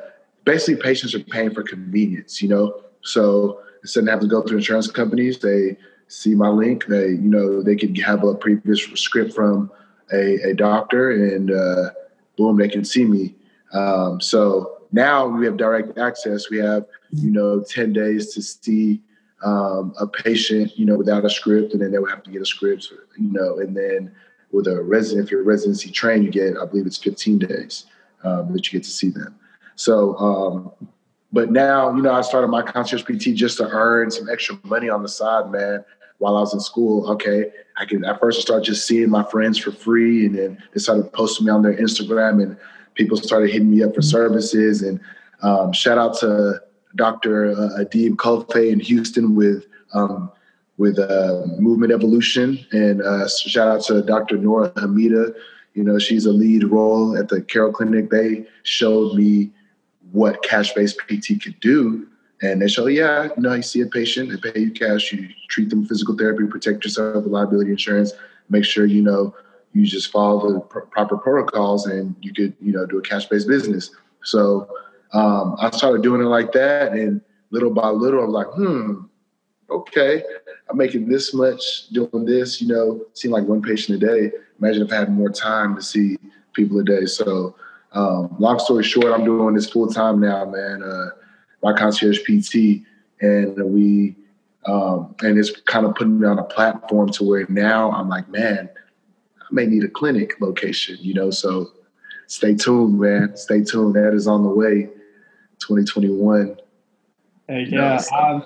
basically 0.43 0.83
patients 0.83 1.15
are 1.15 1.19
paying 1.19 1.51
for 1.51 1.63
convenience, 1.63 2.43
you 2.43 2.49
know? 2.49 2.83
So 3.01 3.61
instead 3.81 4.03
of 4.03 4.09
having 4.09 4.29
to 4.29 4.35
go 4.35 4.41
through 4.41 4.57
insurance 4.57 4.89
companies, 4.89 5.39
they 5.39 5.77
see 6.07 6.35
my 6.35 6.49
link. 6.49 6.85
They, 6.87 7.09
you 7.09 7.29
know, 7.29 7.61
they 7.61 7.75
could 7.75 7.97
have 7.99 8.23
a 8.23 8.35
previous 8.35 8.83
script 8.95 9.33
from 9.33 9.71
a, 10.13 10.49
a 10.49 10.53
doctor, 10.53 11.11
and 11.11 11.51
uh, 11.51 11.91
boom, 12.37 12.57
they 12.57 12.69
can 12.69 12.85
see 12.85 13.05
me. 13.05 13.35
Um, 13.73 14.21
so 14.21 14.77
now 14.91 15.27
we 15.27 15.45
have 15.45 15.57
direct 15.57 15.97
access. 15.97 16.49
We 16.49 16.57
have, 16.59 16.85
you 17.11 17.31
know, 17.31 17.61
ten 17.61 17.93
days 17.93 18.33
to 18.33 18.41
see 18.41 19.01
um, 19.43 19.93
a 19.99 20.07
patient, 20.07 20.77
you 20.77 20.85
know, 20.85 20.97
without 20.97 21.25
a 21.25 21.29
script, 21.29 21.73
and 21.73 21.81
then 21.81 21.91
they 21.91 21.99
would 21.99 22.09
have 22.09 22.23
to 22.23 22.31
get 22.31 22.41
a 22.41 22.45
script, 22.45 22.91
you 23.17 23.31
know, 23.31 23.59
and 23.59 23.75
then 23.75 24.11
with 24.51 24.67
a 24.67 24.81
resident, 24.81 25.25
if 25.25 25.31
you're 25.31 25.43
residency 25.43 25.91
trained, 25.91 26.23
you 26.23 26.31
get, 26.31 26.57
I 26.57 26.65
believe 26.65 26.85
it's 26.85 26.97
15 26.97 27.39
days 27.39 27.85
um, 28.23 28.51
that 28.53 28.65
you 28.65 28.79
get 28.79 28.85
to 28.85 28.89
see 28.89 29.09
them. 29.09 29.35
So 29.75 30.15
um, 30.17 30.71
but 31.31 31.51
now, 31.51 31.93
you 31.95 32.01
know, 32.01 32.13
I 32.13 32.21
started 32.21 32.47
my 32.47 32.61
concierge 32.61 33.03
PT 33.03 33.35
just 33.35 33.57
to 33.57 33.67
earn 33.69 34.11
some 34.11 34.29
extra 34.29 34.57
money 34.63 34.89
on 34.89 35.03
the 35.03 35.09
side, 35.09 35.51
man. 35.51 35.83
While 36.19 36.35
I 36.35 36.39
was 36.39 36.53
in 36.53 36.59
school, 36.59 37.09
okay, 37.11 37.51
I 37.77 37.85
can 37.85 38.03
at 38.03 38.19
first 38.19 38.41
start 38.41 38.63
just 38.63 38.87
seeing 38.87 39.09
my 39.09 39.23
friends 39.23 39.57
for 39.59 39.71
free, 39.71 40.25
and 40.25 40.35
then 40.35 40.63
they 40.73 40.79
started 40.79 41.13
posting 41.13 41.45
me 41.45 41.51
on 41.51 41.61
their 41.61 41.75
Instagram, 41.75 42.41
and 42.41 42.57
people 42.95 43.17
started 43.17 43.51
hitting 43.51 43.69
me 43.69 43.83
up 43.83 43.93
for 43.93 44.01
services. 44.01 44.81
And 44.81 44.99
um, 45.43 45.73
shout 45.73 45.99
out 45.99 46.17
to 46.19 46.59
Dr. 46.95 47.51
Uh, 47.51 47.83
Adeeb 47.83 48.15
Khalfe 48.15 48.71
in 48.71 48.79
Houston 48.79 49.35
with 49.35 49.65
um, 49.93 50.31
with 50.77 50.97
uh, 50.97 51.43
Movement 51.59 51.91
Evolution, 51.91 52.65
and 52.71 53.01
uh, 53.01 53.27
shout 53.27 53.67
out 53.67 53.83
to 53.85 54.01
Dr. 54.01 54.37
Norah 54.37 54.71
Hemeida. 54.71 55.35
You 55.73 55.83
know, 55.83 55.99
she's 55.99 56.25
a 56.25 56.31
lead 56.31 56.63
role 56.63 57.15
at 57.15 57.29
the 57.29 57.41
Carrell 57.41 57.73
Clinic. 57.73 58.09
They 58.09 58.47
showed 58.63 59.13
me 59.15 59.51
what 60.11 60.41
cash-based 60.43 60.97
PT 61.07 61.41
could 61.41 61.59
do. 61.59 62.07
And 62.41 62.61
they 62.61 62.67
show, 62.67 62.85
yeah, 62.85 63.29
you 63.35 63.41
know, 63.41 63.53
you 63.53 63.63
see 63.63 63.81
a 63.81 63.87
patient, 63.87 64.29
they 64.29 64.51
pay 64.51 64.59
you 64.59 64.71
cash, 64.71 65.11
you 65.11 65.27
treat 65.49 65.69
them 65.69 65.85
physical 65.85 66.15
therapy, 66.15 66.45
protect 66.45 66.83
yourself 66.83 67.23
with 67.23 67.33
liability 67.33 67.71
insurance, 67.71 68.13
make 68.49 68.63
sure 68.63 68.85
you 68.85 69.01
know 69.01 69.35
you 69.73 69.85
just 69.85 70.11
follow 70.11 70.53
the 70.53 70.59
pr- 70.59 70.79
proper 70.81 71.17
protocols, 71.17 71.87
and 71.87 72.15
you 72.21 72.33
could, 72.33 72.55
you 72.61 72.71
know, 72.71 72.85
do 72.85 72.99
a 72.99 73.01
cash-based 73.01 73.47
business. 73.47 73.89
So 74.23 74.69
um, 75.13 75.55
I 75.59 75.71
started 75.71 76.03
doing 76.03 76.21
it 76.21 76.25
like 76.25 76.51
that, 76.53 76.91
and 76.93 77.21
little 77.49 77.71
by 77.71 77.89
little, 77.89 78.23
I'm 78.23 78.31
like, 78.31 78.47
hmm, 78.47 79.01
okay, 79.69 80.23
I'm 80.69 80.77
making 80.77 81.07
this 81.07 81.33
much 81.33 81.89
doing 81.89 82.25
this. 82.25 82.61
You 82.61 82.67
know, 82.67 83.05
seeing 83.13 83.31
like 83.31 83.45
one 83.45 83.61
patient 83.61 84.01
a 84.01 84.05
day. 84.05 84.31
Imagine 84.59 84.83
if 84.83 84.91
I 84.91 84.97
had 84.97 85.11
more 85.11 85.29
time 85.29 85.75
to 85.75 85.81
see 85.81 86.17
people 86.53 86.79
a 86.79 86.83
day. 86.83 87.05
So 87.05 87.55
um, 87.93 88.35
long 88.39 88.59
story 88.59 88.83
short, 88.83 89.07
I'm 89.07 89.23
doing 89.23 89.55
this 89.55 89.69
full 89.69 89.87
time 89.87 90.19
now, 90.19 90.45
man. 90.45 90.83
Uh, 90.83 91.09
my 91.63 91.73
concierge 91.73 92.19
PT, 92.19 92.83
and 93.21 93.55
we, 93.73 94.15
um, 94.65 95.15
and 95.21 95.37
it's 95.37 95.51
kind 95.61 95.85
of 95.85 95.95
putting 95.95 96.19
me 96.19 96.27
on 96.27 96.37
a 96.39 96.43
platform 96.43 97.09
to 97.13 97.23
where 97.23 97.45
now 97.49 97.91
I'm 97.91 98.09
like, 98.09 98.29
man, 98.29 98.69
I 99.41 99.45
may 99.51 99.65
need 99.65 99.83
a 99.83 99.89
clinic 99.89 100.39
location, 100.41 100.97
you 100.99 101.13
know. 101.13 101.31
So 101.31 101.71
stay 102.27 102.55
tuned, 102.55 102.99
man. 102.99 103.35
Stay 103.35 103.63
tuned. 103.63 103.95
That 103.95 104.13
is 104.13 104.27
on 104.27 104.43
the 104.43 104.49
way, 104.49 104.89
2021. 105.59 106.57
Hey, 107.47 107.65
yeah, 107.69 108.01
I, 108.11 108.41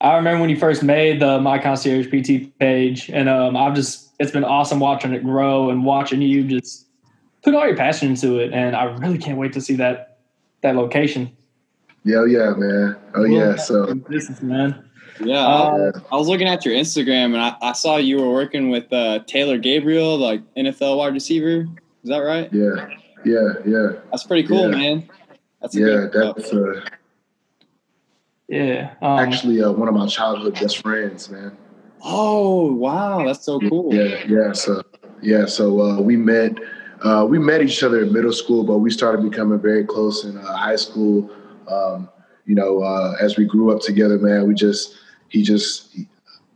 I 0.00 0.16
remember 0.16 0.40
when 0.40 0.50
you 0.50 0.56
first 0.56 0.82
made 0.82 1.20
the 1.20 1.40
My 1.40 1.58
Concierge 1.58 2.06
PT 2.06 2.56
page, 2.58 3.10
and 3.10 3.28
um, 3.28 3.56
I've 3.56 3.74
just 3.74 4.10
it's 4.20 4.30
been 4.30 4.44
awesome 4.44 4.78
watching 4.78 5.12
it 5.12 5.24
grow 5.24 5.70
and 5.70 5.84
watching 5.84 6.22
you 6.22 6.44
just 6.44 6.86
put 7.42 7.54
all 7.54 7.66
your 7.66 7.76
passion 7.76 8.10
into 8.10 8.38
it, 8.38 8.52
and 8.52 8.76
I 8.76 8.84
really 8.84 9.18
can't 9.18 9.38
wait 9.38 9.52
to 9.54 9.60
see 9.60 9.76
that 9.76 10.18
that 10.62 10.76
location. 10.76 11.36
Yeah, 12.04 12.24
yeah, 12.24 12.54
man. 12.56 12.96
Oh 13.14 13.24
yeah, 13.24 13.56
so 13.56 13.86
this 14.08 14.30
is 14.30 14.42
man. 14.42 14.84
Yeah, 15.22 15.46
uh, 15.46 15.92
I 16.10 16.16
was 16.16 16.28
looking 16.28 16.48
at 16.48 16.64
your 16.64 16.74
Instagram 16.74 17.34
and 17.34 17.38
I, 17.38 17.54
I 17.60 17.72
saw 17.72 17.96
you 17.98 18.18
were 18.22 18.32
working 18.32 18.70
with 18.70 18.90
uh, 18.90 19.18
Taylor 19.26 19.58
Gabriel, 19.58 20.16
like 20.16 20.40
NFL 20.54 20.96
wide 20.96 21.12
receiver. 21.12 21.66
Is 22.02 22.08
that 22.08 22.18
right? 22.20 22.50
Yeah, 22.52 22.88
yeah, 23.26 23.52
yeah. 23.66 23.88
That's 24.10 24.24
pretty 24.24 24.48
cool, 24.48 24.70
Yeah. 24.70 24.76
man. 24.76 25.08
That's 25.60 25.76
a 25.76 25.80
Yeah, 25.80 25.86
good 26.10 26.34
that's 26.36 26.52
uh, 26.54 26.80
Yeah. 28.48 28.94
Um, 29.02 29.18
actually 29.18 29.62
uh, 29.62 29.70
one 29.72 29.88
of 29.88 29.94
my 29.94 30.06
childhood 30.06 30.54
best 30.54 30.78
friends, 30.78 31.28
man. 31.28 31.54
Oh 32.02 32.72
wow, 32.72 33.26
that's 33.26 33.44
so 33.44 33.60
cool. 33.60 33.94
Yeah, 33.94 34.24
yeah. 34.26 34.52
So 34.52 34.82
yeah, 35.20 35.44
so 35.44 35.80
uh, 35.82 36.00
we 36.00 36.16
met. 36.16 36.52
Uh, 37.02 37.26
we 37.28 37.38
met 37.38 37.62
each 37.62 37.82
other 37.82 38.02
in 38.02 38.12
middle 38.12 38.32
school, 38.32 38.64
but 38.64 38.78
we 38.78 38.90
started 38.90 39.22
becoming 39.28 39.58
very 39.58 39.84
close 39.84 40.24
in 40.24 40.36
uh, 40.36 40.56
high 40.56 40.76
school. 40.76 41.30
Um, 41.68 42.08
you 42.44 42.54
know, 42.54 42.82
uh, 42.82 43.16
as 43.20 43.36
we 43.36 43.44
grew 43.44 43.74
up 43.74 43.80
together, 43.80 44.18
man, 44.18 44.46
we 44.46 44.54
just 44.54 44.96
he 45.28 45.42
just 45.42 45.96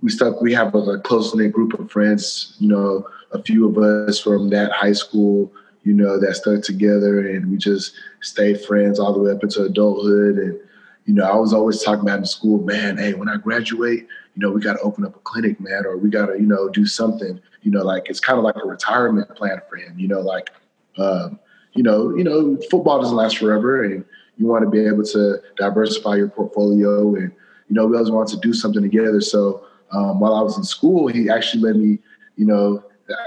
we 0.03 0.11
stuck. 0.11 0.41
We 0.41 0.53
have 0.53 0.75
a, 0.75 0.99
close 0.99 1.35
knit 1.35 1.53
group 1.53 1.79
of 1.79 1.91
friends. 1.91 2.57
You 2.59 2.69
know, 2.69 3.09
a 3.33 3.43
few 3.43 3.69
of 3.69 3.79
us 3.79 4.21
from 4.21 4.51
that 4.51 4.73
high 4.73 4.93
school. 4.93 5.51
You 5.83 5.93
know, 5.93 6.19
that 6.19 6.35
stuck 6.35 6.63
together, 6.63 7.29
and 7.29 7.51
we 7.51 7.59
just 7.59 7.95
stayed 8.21 8.61
friends 8.61 8.99
all 8.99 9.13
the 9.13 9.21
way 9.21 9.33
up 9.33 9.43
into 9.43 9.63
adulthood. 9.63 10.39
And 10.39 10.59
you 11.07 11.15
know, 11.15 11.25
I 11.25 11.37
was 11.37 11.53
always 11.53 11.83
talking 11.83 12.01
about 12.01 12.19
in 12.19 12.27
school, 12.27 12.63
man. 12.63 12.97
Hey, 12.97 13.15
when 13.15 13.29
I 13.29 13.37
graduate, 13.37 14.07
you 14.35 14.41
know, 14.43 14.51
we 14.51 14.61
got 14.61 14.75
to 14.75 14.81
open 14.81 15.05
up 15.05 15.15
a 15.15 15.21
clinic, 15.21 15.61
man, 15.61 15.87
or 15.87 15.97
we 15.97 16.11
got 16.11 16.27
to, 16.27 16.35
you 16.35 16.47
know, 16.47 16.69
do 16.69 16.87
something. 16.87 17.41
You 17.63 17.71
know, 17.71 17.83
like 17.83 18.11
it's 18.11 18.21
kind 18.21 18.39
of 18.39 18.45
like 18.45 18.57
a 18.57 18.67
retirement 18.67 19.35
plan 19.37 19.61
for 19.69 19.77
him. 19.77 19.99
You 19.99 20.09
know, 20.09 20.21
like, 20.21 20.51
um, 20.99 21.39
you 21.73 21.83
know, 21.83 22.15
you 22.17 22.25
know, 22.25 22.59
football 22.71 23.01
doesn't 23.01 23.17
last 23.17 23.39
forever, 23.39 23.85
and 23.85 24.05
you 24.37 24.47
want 24.47 24.65
to 24.65 24.71
be 24.71 24.85
able 24.85 25.05
to 25.05 25.41
diversify 25.57 26.17
your 26.17 26.29
portfolio, 26.29 27.15
and 27.15 27.33
you 27.69 27.77
know, 27.77 27.87
we 27.87 27.97
always 27.97 28.11
want 28.11 28.29
to 28.31 28.37
do 28.39 28.53
something 28.53 28.83
together. 28.83 29.21
So 29.21 29.65
um, 29.93 30.21
while 30.21 30.35
I 30.35 30.43
was 30.43 30.57
in 30.57 30.65
school, 30.65 31.07
he 31.07 31.31
actually 31.31 31.63
let 31.63 31.77
me, 31.77 31.99
you 32.37 32.47
know, 32.47 32.85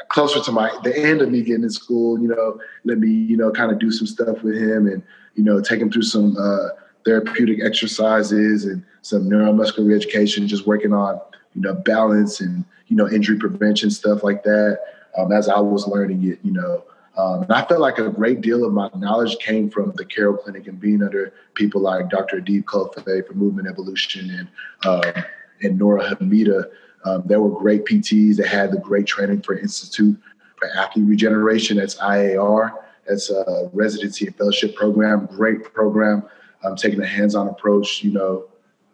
closer 0.10 0.42
to 0.42 0.52
my 0.52 0.78
the 0.84 0.98
end 0.98 1.22
of 1.22 1.32
me 1.32 1.42
getting 1.42 1.64
in 1.64 1.70
school, 1.70 2.20
you 2.20 2.28
know, 2.28 2.60
let 2.84 3.00
me, 3.00 3.10
you 3.10 3.38
know, 3.38 3.52
kind 3.52 3.72
of 3.72 3.80
do 3.80 3.92
some 3.92 4.08
stuff 4.08 4.44
with 4.44 4.56
him, 4.56 4.88
and 4.88 5.02
you 5.36 5.44
know, 5.44 5.62
take 5.62 5.80
him 5.80 5.90
through 5.90 6.04
some. 6.04 6.36
Uh, 6.38 6.70
therapeutic 7.08 7.64
exercises 7.64 8.66
and 8.66 8.84
some 9.02 9.30
neuromuscular 9.30 9.88
reeducation, 9.88 10.46
just 10.46 10.68
working 10.68 10.92
on, 10.92 11.20
you 11.56 11.62
know, 11.62 11.74
balance 11.74 12.42
and, 12.42 12.66
you 12.88 12.98
know, 12.98 13.10
injury 13.10 13.38
prevention, 13.38 13.90
stuff 13.90 14.24
like 14.24 14.44
that. 14.44 14.80
Um, 15.18 15.32
as 15.32 15.48
I 15.48 15.60
was 15.60 15.88
learning 15.88 16.28
it, 16.28 16.40
you 16.44 16.52
know, 16.52 16.84
um, 17.18 17.44
and 17.44 17.54
I 17.54 17.64
felt 17.64 17.80
like 17.80 17.98
a 17.98 18.10
great 18.10 18.42
deal 18.42 18.66
of 18.66 18.74
my 18.74 18.90
knowledge 18.94 19.38
came 19.40 19.70
from 19.70 19.94
the 19.96 20.04
Carrell 20.04 20.38
Clinic 20.38 20.68
and 20.68 20.80
being 20.80 21.02
under 21.02 21.34
people 21.54 21.80
like 21.80 22.10
Dr. 22.10 22.42
Adeeb 22.42 22.66
Khalfe 22.66 23.26
for 23.26 23.34
Movement 23.34 23.70
Evolution 23.70 24.30
and 24.30 24.48
um, 24.86 25.24
and 25.64 25.80
Norah 25.80 26.14
Hemeida. 26.14 26.70
Um, 27.06 27.24
there 27.26 27.42
were 27.42 27.58
great 27.58 27.86
PTs 27.86 28.36
that 28.36 28.48
had 28.48 28.72
the 28.72 28.80
great 28.80 29.08
training 29.08 29.42
for 29.42 29.58
Institute 29.58 30.20
for 30.58 30.68
Athlete 30.76 31.08
Regeneration. 31.08 31.78
That's 31.78 31.96
IAR. 31.96 32.74
That's 33.08 33.32
a 33.32 33.70
residency 33.74 34.28
and 34.28 34.36
fellowship 34.36 34.76
program. 34.76 35.26
Great 35.28 35.74
program 35.74 36.24
um, 36.64 36.76
taking 36.76 37.02
a 37.02 37.06
hands-on 37.06 37.48
approach, 37.48 38.04
you 38.04 38.12
know, 38.12 38.46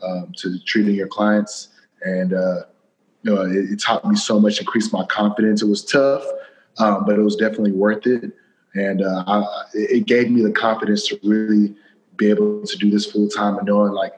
um, 0.01 0.33
to 0.37 0.59
treating 0.65 0.95
your 0.95 1.07
clients. 1.07 1.69
And 2.03 2.33
uh, 2.33 2.63
you 3.21 3.33
know, 3.33 3.41
it, 3.43 3.71
it, 3.71 3.81
taught 3.81 4.05
me 4.05 4.15
so 4.15 4.39
much, 4.39 4.59
increased 4.59 4.91
my 4.91 5.05
confidence. 5.05 5.61
It 5.61 5.67
was 5.67 5.83
tough, 5.83 6.23
um, 6.77 7.05
but 7.05 7.17
it 7.17 7.21
was 7.21 7.35
definitely 7.35 7.71
worth 7.71 8.05
it. 8.05 8.31
And 8.75 9.01
uh, 9.01 9.23
I, 9.27 9.43
it 9.73 10.05
gave 10.05 10.29
me 10.29 10.41
the 10.41 10.51
confidence 10.51 11.07
to 11.07 11.19
really 11.23 11.75
be 12.17 12.29
able 12.29 12.65
to 12.65 12.77
do 12.77 12.89
this 12.89 13.09
full 13.09 13.29
time 13.29 13.57
and 13.57 13.67
knowing 13.67 13.93
like 13.93 14.13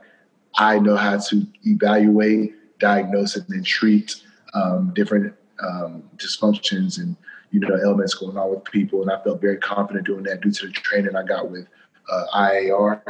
I 0.57 0.79
know 0.79 0.95
how 0.95 1.17
to 1.17 1.47
evaluate, 1.63 2.55
diagnose, 2.79 3.35
and 3.35 3.45
then 3.47 3.63
treat 3.63 4.15
um, 4.53 4.91
different 4.95 5.33
um, 5.61 6.03
dysfunctions 6.17 6.97
and 6.97 7.15
you 7.51 7.59
know 7.59 7.75
elements 7.75 8.13
going 8.13 8.37
on 8.37 8.49
with 8.49 8.63
people. 8.65 9.01
And 9.01 9.11
I 9.11 9.21
felt 9.23 9.41
very 9.41 9.57
confident 9.57 10.05
doing 10.05 10.23
that 10.23 10.41
due 10.41 10.51
to 10.51 10.67
the 10.67 10.71
training 10.71 11.15
I 11.15 11.23
got 11.23 11.51
with 11.51 11.67
uh, 12.09 12.25
IAR. 12.33 13.01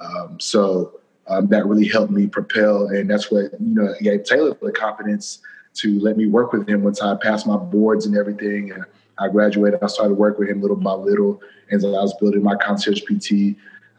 Um, 0.00 0.38
so 0.40 1.00
um, 1.28 1.48
that 1.48 1.66
really 1.66 1.88
helped 1.88 2.12
me 2.12 2.26
propel, 2.26 2.88
and 2.88 3.10
that's 3.10 3.30
what 3.30 3.52
you 3.60 3.74
know 3.74 3.94
gave 4.00 4.24
Taylor 4.24 4.56
the 4.60 4.72
confidence 4.72 5.40
to 5.74 5.98
let 6.00 6.16
me 6.16 6.26
work 6.26 6.52
with 6.52 6.68
him 6.68 6.82
once 6.82 7.02
I 7.02 7.14
passed 7.16 7.46
my 7.46 7.56
boards 7.56 8.06
and 8.06 8.16
everything. 8.16 8.72
And 8.72 8.84
I 9.18 9.28
graduated. 9.28 9.82
I 9.82 9.86
started 9.86 10.14
working 10.14 10.40
with 10.40 10.50
him 10.50 10.60
little 10.60 10.76
by 10.76 10.92
little, 10.92 11.40
as 11.70 11.84
I 11.84 11.88
was 11.88 12.14
building 12.14 12.42
my 12.42 12.56
concierge 12.56 13.02
PT. 13.02 13.56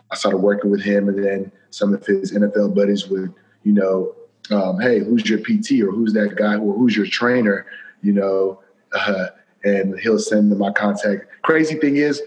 I 0.10 0.16
started 0.16 0.38
working 0.38 0.72
with 0.72 0.82
him, 0.82 1.10
and 1.10 1.24
then 1.24 1.52
some 1.70 1.94
of 1.94 2.06
his 2.06 2.32
NFL 2.32 2.74
buddies 2.76 3.08
would, 3.08 3.34
you 3.64 3.74
know, 3.74 4.16
um, 4.52 4.80
hey, 4.80 5.00
who's 5.00 5.30
your 5.30 5.40
PT 5.40 5.82
or 5.82 5.92
who's 5.92 6.14
that 6.14 6.36
guy 6.36 6.56
or 6.56 6.74
who's 6.74 6.96
your 6.96 7.06
trainer, 7.06 7.66
you 8.02 8.14
know, 8.14 8.62
uh, 8.94 9.28
and 9.64 10.00
he'll 10.00 10.20
send 10.20 10.52
them 10.52 10.60
my 10.60 10.72
contact. 10.72 11.26
Crazy 11.42 11.76
thing 11.76 11.98
is, 11.98 12.22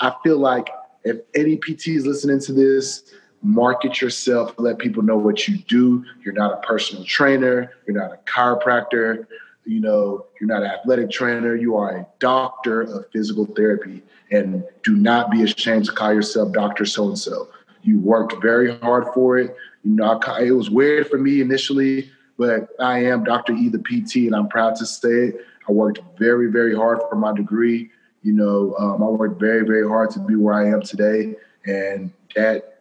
I 0.00 0.14
feel 0.22 0.36
like 0.36 0.68
if 1.04 1.18
any 1.34 1.56
PT 1.56 1.88
is 1.88 2.06
listening 2.06 2.40
to 2.40 2.52
this, 2.52 3.04
market 3.42 4.00
yourself, 4.00 4.54
let 4.58 4.78
people 4.78 5.02
know 5.02 5.16
what 5.16 5.48
you 5.48 5.58
do. 5.58 6.04
You're 6.24 6.34
not 6.34 6.52
a 6.52 6.66
personal 6.66 7.04
trainer, 7.04 7.72
you're 7.86 7.96
not 7.96 8.12
a 8.12 8.18
chiropractor, 8.30 9.26
you 9.64 9.80
know, 9.80 10.26
you're 10.40 10.48
not 10.48 10.62
an 10.62 10.70
athletic 10.70 11.10
trainer, 11.10 11.54
you 11.54 11.76
are 11.76 11.96
a 11.98 12.06
doctor 12.18 12.82
of 12.82 13.06
physical 13.12 13.46
therapy. 13.46 14.02
And 14.30 14.64
do 14.82 14.96
not 14.96 15.30
be 15.30 15.42
ashamed 15.42 15.86
to 15.86 15.92
call 15.92 16.14
yourself 16.14 16.52
Dr. 16.52 16.86
So 16.86 17.08
and 17.08 17.18
so. 17.18 17.48
You 17.82 17.98
worked 17.98 18.40
very 18.40 18.78
hard 18.78 19.12
for 19.12 19.38
it. 19.38 19.54
You 19.84 19.92
know, 19.96 20.20
I, 20.26 20.42
it 20.44 20.52
was 20.52 20.70
weird 20.70 21.08
for 21.08 21.18
me 21.18 21.40
initially, 21.40 22.10
but 22.38 22.68
I 22.80 23.04
am 23.04 23.24
Dr. 23.24 23.52
E, 23.54 23.68
the 23.68 23.78
PT, 23.78 24.26
and 24.26 24.34
I'm 24.34 24.48
proud 24.48 24.76
to 24.76 24.86
say 24.86 25.08
it. 25.08 25.46
I 25.68 25.72
worked 25.72 26.00
very, 26.18 26.50
very 26.50 26.74
hard 26.74 27.00
for 27.08 27.16
my 27.16 27.34
degree. 27.34 27.90
You 28.22 28.32
know, 28.32 28.74
um, 28.78 29.02
I 29.02 29.06
worked 29.06 29.40
very, 29.40 29.64
very 29.64 29.86
hard 29.86 30.10
to 30.10 30.20
be 30.20 30.36
where 30.36 30.54
I 30.54 30.68
am 30.68 30.82
today, 30.82 31.34
and 31.66 32.12
that 32.36 32.78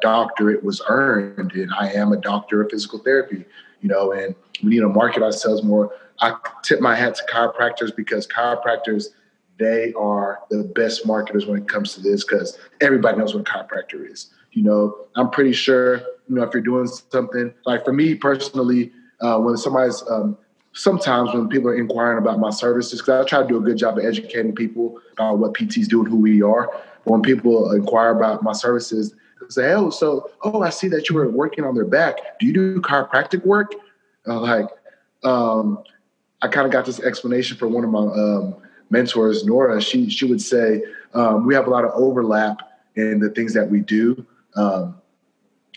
doctorate 0.00 0.62
was 0.62 0.80
earned. 0.88 1.52
And 1.52 1.72
I 1.78 1.92
am 1.92 2.12
a 2.12 2.16
doctor 2.16 2.62
of 2.62 2.70
physical 2.70 3.00
therapy. 3.00 3.44
You 3.80 3.88
know, 3.88 4.12
and 4.12 4.34
we 4.62 4.70
need 4.70 4.80
to 4.80 4.88
market 4.88 5.22
ourselves 5.22 5.62
more. 5.62 5.92
I 6.20 6.36
tip 6.62 6.80
my 6.80 6.94
hat 6.94 7.16
to 7.16 7.24
chiropractors 7.30 7.94
because 7.94 8.26
chiropractors 8.26 9.08
they 9.58 9.92
are 9.94 10.40
the 10.50 10.64
best 10.74 11.06
marketers 11.06 11.46
when 11.46 11.62
it 11.62 11.68
comes 11.68 11.94
to 11.94 12.00
this 12.00 12.24
because 12.24 12.58
everybody 12.80 13.18
knows 13.18 13.34
what 13.34 13.48
a 13.48 13.50
chiropractor 13.50 14.10
is. 14.10 14.30
You 14.52 14.62
know, 14.62 15.06
I'm 15.16 15.30
pretty 15.30 15.52
sure, 15.52 15.98
you 16.28 16.36
know, 16.36 16.42
if 16.42 16.52
you're 16.52 16.62
doing 16.62 16.86
something 16.86 17.52
like 17.66 17.84
for 17.84 17.92
me 17.92 18.14
personally, 18.14 18.92
uh, 19.20 19.38
when 19.38 19.56
somebody's 19.56 20.02
um, 20.10 20.36
sometimes 20.74 21.32
when 21.32 21.48
people 21.48 21.70
are 21.70 21.76
inquiring 21.76 22.18
about 22.18 22.38
my 22.38 22.50
services, 22.50 23.00
because 23.00 23.24
I 23.24 23.28
try 23.28 23.42
to 23.42 23.48
do 23.48 23.56
a 23.56 23.60
good 23.60 23.78
job 23.78 23.98
of 23.98 24.04
educating 24.04 24.54
people 24.54 25.00
about 25.12 25.38
what 25.38 25.54
PTs 25.54 25.86
do 25.86 26.00
and 26.00 26.08
who 26.08 26.16
we 26.16 26.42
are. 26.42 26.70
When 27.04 27.22
people 27.22 27.72
inquire 27.72 28.10
about 28.10 28.42
my 28.42 28.52
services, 28.52 29.14
say, 29.48 29.72
"Oh, 29.72 29.90
so 29.90 30.30
oh, 30.42 30.62
I 30.62 30.70
see 30.70 30.88
that 30.88 31.08
you 31.08 31.16
were 31.16 31.28
working 31.28 31.64
on 31.64 31.74
their 31.74 31.84
back. 31.84 32.38
Do 32.38 32.46
you 32.46 32.52
do 32.52 32.80
chiropractic 32.80 33.44
work?" 33.44 33.72
Uh, 34.26 34.40
like, 34.40 34.68
um, 35.22 35.82
I 36.42 36.48
kind 36.48 36.66
of 36.66 36.72
got 36.72 36.86
this 36.86 37.00
explanation 37.00 37.56
from 37.56 37.72
one 37.72 37.84
of 37.84 37.90
my 37.90 38.00
um, 38.00 38.56
mentors, 38.90 39.44
Norah. 39.44 39.80
She 39.80 40.08
she 40.10 40.24
would 40.24 40.40
say, 40.40 40.82
um, 41.12 41.46
"We 41.46 41.54
have 41.54 41.66
a 41.66 41.70
lot 41.70 41.84
of 41.84 41.92
overlap 41.94 42.58
in 42.96 43.20
the 43.20 43.30
things 43.30 43.52
that 43.54 43.70
we 43.70 43.80
do." 43.80 44.26
Um, 44.56 44.96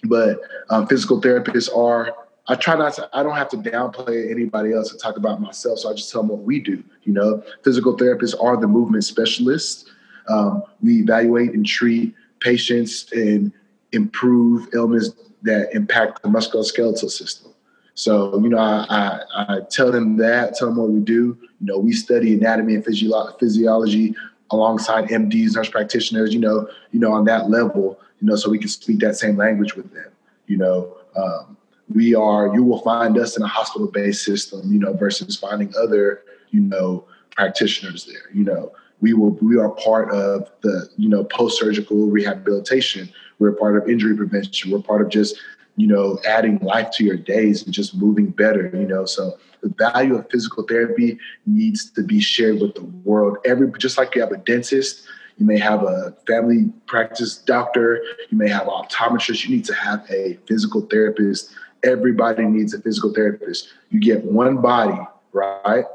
but 0.03 0.39
um, 0.69 0.87
physical 0.87 1.21
therapists 1.21 1.75
are 1.75 2.15
I 2.49 2.55
try 2.55 2.75
not 2.75 2.93
to, 2.93 3.09
I 3.13 3.23
don't 3.23 3.35
have 3.35 3.49
to 3.49 3.57
downplay 3.57 4.31
anybody 4.31 4.73
else 4.73 4.91
and 4.91 4.99
talk 4.99 5.17
about 5.17 5.41
myself. 5.41 5.79
So 5.79 5.89
I 5.89 5.93
just 5.93 6.11
tell 6.11 6.21
them 6.21 6.29
what 6.29 6.39
we 6.39 6.59
do. 6.59 6.83
You 7.03 7.13
know, 7.13 7.43
physical 7.63 7.97
therapists 7.97 8.41
are 8.41 8.55
the 8.57 8.67
movement 8.67 9.03
specialists. 9.03 9.89
Um, 10.29 10.63
we 10.81 11.01
evaluate 11.01 11.51
and 11.51 11.65
treat 11.65 12.15
patients 12.39 13.11
and 13.11 13.51
improve 13.91 14.69
ailments 14.73 15.11
that 15.43 15.73
impact 15.73 16.23
the 16.23 16.29
musculoskeletal 16.29 17.09
system. 17.09 17.53
So, 17.95 18.39
you 18.39 18.49
know, 18.49 18.59
I, 18.59 18.85
I, 18.89 19.21
I, 19.35 19.59
tell 19.71 19.91
them 19.91 20.17
that, 20.17 20.55
tell 20.55 20.67
them 20.67 20.77
what 20.77 20.89
we 20.89 20.99
do. 20.99 21.37
You 21.59 21.65
know, 21.67 21.79
we 21.79 21.93
study 21.93 22.33
anatomy 22.33 22.75
and 22.75 22.85
physio- 22.85 23.35
physiology 23.39 24.15
alongside 24.51 25.09
MDs, 25.09 25.55
nurse 25.55 25.69
practitioners, 25.69 26.33
you 26.33 26.39
know, 26.39 26.69
you 26.91 26.99
know, 26.99 27.11
on 27.11 27.25
that 27.25 27.49
level, 27.49 27.99
you 28.21 28.27
know, 28.27 28.35
so 28.35 28.49
we 28.49 28.59
can 28.59 28.67
speak 28.67 28.99
that 28.99 29.15
same 29.15 29.35
language 29.35 29.75
with 29.75 29.91
them, 29.93 30.11
you 30.45 30.57
know. 30.57 30.95
Um, 31.15 31.56
we 31.94 32.13
are 32.13 32.53
you 32.53 32.63
will 32.63 32.82
find 32.82 33.17
us 33.17 33.38
in 33.38 33.44
a 33.44 33.48
hospital 33.48 33.89
based 33.91 34.24
system 34.24 34.62
you 34.72 34.79
know 34.79 34.94
versus 34.94 35.38
finding 35.38 35.74
other 35.82 36.24
you 36.51 36.62
know 36.62 37.06
practitioners 37.32 38.06
there 38.06 38.29
you 38.34 38.44
know 38.44 38.72
we 39.00 39.13
will 39.13 39.32
we 39.41 39.58
are 39.58 39.70
part 39.70 40.12
of 40.12 40.50
the 40.62 40.89
you 40.98 41.08
know 41.08 41.24
post 41.24 41.60
surgical 41.60 42.08
rehabilitation 42.08 43.10
we're 43.39 43.53
part 43.53 43.77
of 43.77 43.89
injury 43.89 44.15
prevention 44.15 44.72
we're 44.72 44.79
part 44.79 45.01
of 45.01 45.10
just 45.10 45.39
you 45.75 45.88
know 45.88 46.20
adding 46.27 46.58
life 46.60 46.89
to 46.91 47.03
your 47.03 47.17
days 47.17 47.63
and 47.63 47.74
just 47.74 47.96
moving 47.96 48.27
better 48.27 48.70
you 48.74 48.88
know 48.88 49.06
so 49.06 49.38
the 49.62 49.70
value 49.77 50.15
of 50.15 50.29
physical 50.29 50.63
therapy 50.63 51.17
needs 51.46 51.89
to 51.91 52.03
be 52.03 52.20
shared 52.20 52.60
with 52.60 52.75
the 52.75 52.84
world 52.84 53.38
every 53.46 53.72
just 53.77 53.98
like 53.98 54.13
you 54.15 54.22
have 54.22 54.32
a 54.32 54.38
dentist 54.38 55.08
You 55.38 55.46
may 55.46 55.60
have 55.60 55.84
a 55.84 56.15
family 56.25 56.72
practice 56.88 57.38
doctor. 57.38 58.01
You 58.29 58.38
may 58.38 58.50
have 58.50 58.67
optometrist. 58.67 59.46
You 59.46 59.56
need 59.56 59.65
to 59.65 59.74
have 59.74 60.03
a 60.10 60.38
physical 60.48 60.82
therapist. 60.82 61.53
Everybody 61.88 62.46
needs 62.46 62.74
a 62.74 62.82
physical 62.82 63.13
therapist. 63.13 63.70
You 63.89 64.00
get 64.00 64.25
one 64.25 64.58
body, 64.62 65.00
right? 65.32 65.86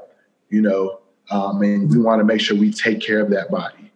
You 0.49 0.63
know, 0.63 1.01
um, 1.31 1.63
and 1.63 1.91
we 1.91 1.99
want 1.99 2.21
to 2.21 2.25
make 2.25 2.41
sure 2.41 2.57
we 2.57 2.73
take 2.73 3.01
care 3.01 3.21
of 3.21 3.31
that 3.31 3.51
body. 3.51 3.93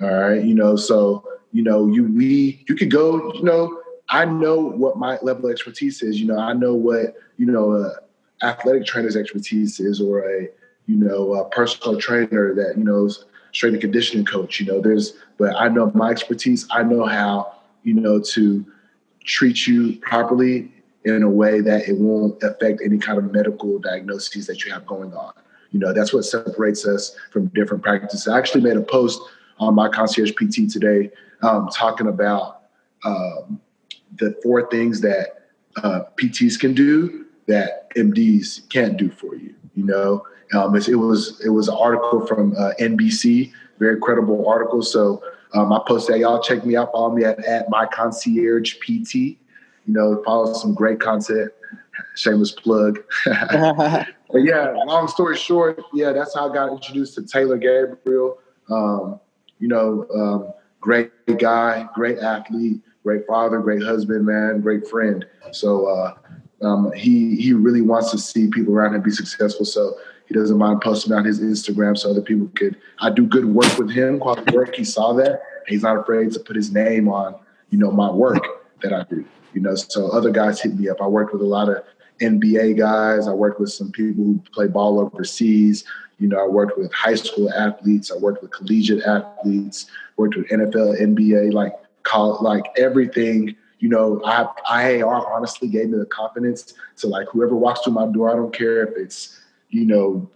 All 0.00 0.12
right, 0.12 0.44
you 0.44 0.54
know, 0.54 0.76
so 0.76 1.26
you 1.52 1.62
know, 1.62 1.86
you 1.86 2.04
we 2.04 2.64
you 2.68 2.74
could 2.74 2.90
go, 2.90 3.32
you 3.34 3.42
know, 3.42 3.80
I 4.08 4.24
know 4.24 4.60
what 4.60 4.98
my 4.98 5.18
level 5.22 5.46
of 5.46 5.52
expertise 5.52 6.02
is. 6.02 6.20
You 6.20 6.26
know, 6.26 6.38
I 6.38 6.52
know 6.52 6.74
what 6.74 7.14
you 7.36 7.46
know, 7.46 7.72
a 7.72 7.94
athletic 8.44 8.84
trainer's 8.84 9.16
expertise 9.16 9.80
is, 9.80 10.00
or 10.00 10.28
a 10.28 10.48
you 10.86 10.96
know, 10.96 11.34
a 11.34 11.48
personal 11.50 11.98
trainer 11.98 12.54
that 12.54 12.76
you 12.76 12.84
know, 12.84 13.08
strength 13.52 13.74
and 13.74 13.80
conditioning 13.80 14.26
coach. 14.26 14.60
You 14.60 14.66
know, 14.66 14.80
there's, 14.80 15.14
but 15.38 15.54
I 15.56 15.68
know 15.68 15.90
my 15.94 16.10
expertise. 16.10 16.66
I 16.70 16.82
know 16.82 17.06
how 17.06 17.54
you 17.84 17.94
know 17.94 18.20
to 18.20 18.66
treat 19.24 19.66
you 19.66 19.96
properly 19.98 20.72
in 21.04 21.22
a 21.22 21.28
way 21.28 21.60
that 21.60 21.88
it 21.88 21.98
won't 21.98 22.42
affect 22.42 22.80
any 22.84 22.98
kind 22.98 23.18
of 23.18 23.32
medical 23.32 23.78
diagnoses 23.78 24.46
that 24.46 24.64
you 24.64 24.72
have 24.72 24.86
going 24.86 25.12
on. 25.14 25.32
You 25.70 25.80
know, 25.80 25.92
that's 25.92 26.12
what 26.12 26.24
separates 26.24 26.86
us 26.86 27.16
from 27.30 27.46
different 27.48 27.82
practices. 27.82 28.28
I 28.28 28.38
actually 28.38 28.62
made 28.62 28.76
a 28.76 28.82
post 28.82 29.20
on 29.58 29.74
my 29.74 29.88
concierge 29.88 30.32
PT 30.32 30.70
today 30.70 31.10
um, 31.42 31.68
talking 31.74 32.06
about 32.06 32.62
um, 33.04 33.60
the 34.18 34.38
four 34.42 34.68
things 34.68 35.00
that 35.00 35.48
uh, 35.82 36.02
PTs 36.16 36.58
can 36.58 36.74
do 36.74 37.26
that 37.46 37.90
MDs 37.96 38.68
can't 38.68 38.96
do 38.96 39.10
for 39.10 39.34
you. 39.34 39.54
You 39.74 39.84
know, 39.84 40.26
um, 40.52 40.76
it, 40.76 40.94
was 40.94 41.40
it 41.44 41.48
was 41.48 41.68
an 41.68 41.76
article 41.78 42.26
from 42.26 42.54
uh, 42.56 42.72
NBC, 42.78 43.52
very 43.78 43.98
credible 43.98 44.46
article. 44.46 44.82
So 44.82 45.22
um, 45.54 45.72
I 45.72 45.80
posted 45.86 46.14
that. 46.14 46.18
Y'all 46.20 46.42
check 46.42 46.64
me 46.64 46.76
out. 46.76 46.92
Follow 46.92 47.14
me 47.14 47.24
at, 47.24 47.42
at 47.44 47.70
my 47.70 47.86
concierge 47.86 48.76
PT. 48.80 49.38
You 49.86 49.94
know, 49.94 50.22
follow 50.24 50.52
some 50.54 50.74
great 50.74 51.00
content. 51.00 51.52
Shameless 52.14 52.52
plug. 52.52 53.00
but 53.24 54.06
yeah, 54.34 54.72
long 54.86 55.08
story 55.08 55.36
short, 55.36 55.82
yeah, 55.92 56.12
that's 56.12 56.34
how 56.34 56.50
I 56.50 56.54
got 56.54 56.72
introduced 56.72 57.14
to 57.16 57.22
Taylor 57.22 57.58
Gabriel. 57.58 58.38
Um, 58.70 59.20
you 59.58 59.68
know, 59.68 60.06
um, 60.14 60.52
great 60.80 61.10
guy, 61.38 61.88
great 61.94 62.18
athlete, 62.18 62.80
great 63.02 63.26
father, 63.26 63.60
great 63.60 63.82
husband, 63.82 64.26
man, 64.26 64.60
great 64.60 64.88
friend. 64.88 65.24
So 65.52 65.86
uh, 65.86 66.14
um, 66.62 66.92
he 66.92 67.36
he 67.36 67.52
really 67.52 67.82
wants 67.82 68.10
to 68.12 68.18
see 68.18 68.48
people 68.48 68.74
around 68.74 68.94
him 68.94 69.02
be 69.02 69.10
successful. 69.10 69.64
So 69.64 69.96
he 70.26 70.34
doesn't 70.34 70.56
mind 70.56 70.80
posting 70.80 71.12
on 71.12 71.24
his 71.24 71.40
Instagram 71.40 71.98
so 71.98 72.10
other 72.10 72.22
people 72.22 72.50
could. 72.54 72.76
I 73.00 73.10
do 73.10 73.26
good 73.26 73.46
work 73.46 73.76
with 73.78 73.90
him, 73.90 74.18
quality 74.18 74.54
work. 74.56 74.74
He 74.74 74.84
saw 74.84 75.12
that. 75.14 75.42
He's 75.66 75.82
not 75.82 75.96
afraid 75.96 76.32
to 76.32 76.40
put 76.40 76.56
his 76.56 76.72
name 76.72 77.08
on, 77.08 77.36
you 77.70 77.78
know, 77.78 77.90
my 77.90 78.10
work 78.10 78.61
that 78.82 78.92
I 78.92 79.04
do. 79.04 79.24
You 79.54 79.60
know, 79.60 79.74
so 79.74 80.08
other 80.08 80.30
guys 80.30 80.60
hit 80.60 80.74
me 80.78 80.88
up. 80.88 81.00
I 81.00 81.06
worked 81.06 81.32
with 81.32 81.42
a 81.42 81.46
lot 81.46 81.68
of 81.68 81.84
NBA 82.20 82.78
guys. 82.78 83.26
I 83.26 83.32
worked 83.32 83.60
with 83.60 83.72
some 83.72 83.90
people 83.90 84.24
who 84.24 84.42
play 84.52 84.66
ball 84.66 85.00
overseas. 85.00 85.84
You 86.18 86.28
know, 86.28 86.42
I 86.42 86.46
worked 86.46 86.78
with 86.78 86.92
high 86.92 87.16
school 87.16 87.52
athletes. 87.52 88.10
I 88.10 88.16
worked 88.18 88.42
with 88.42 88.52
collegiate 88.52 89.02
athletes. 89.02 89.90
Worked 90.16 90.36
with 90.36 90.48
NFL, 90.48 91.00
NBA, 91.00 91.52
like 91.52 91.74
call 92.04 92.38
like 92.42 92.64
everything. 92.76 93.56
You 93.80 93.88
know, 93.88 94.20
I 94.24 94.46
IAR 94.70 95.28
honestly 95.30 95.68
gave 95.68 95.90
me 95.90 95.98
the 95.98 96.06
confidence 96.06 96.74
to 96.98 97.08
like 97.08 97.26
whoever 97.28 97.56
walks 97.56 97.80
through 97.80 97.94
my 97.94 98.06
door. 98.06 98.30
I 98.30 98.36
don't 98.36 98.54
care 98.54 98.84
if 98.84 98.96
it's 98.96 99.40
you 99.70 99.84
know 99.84 100.30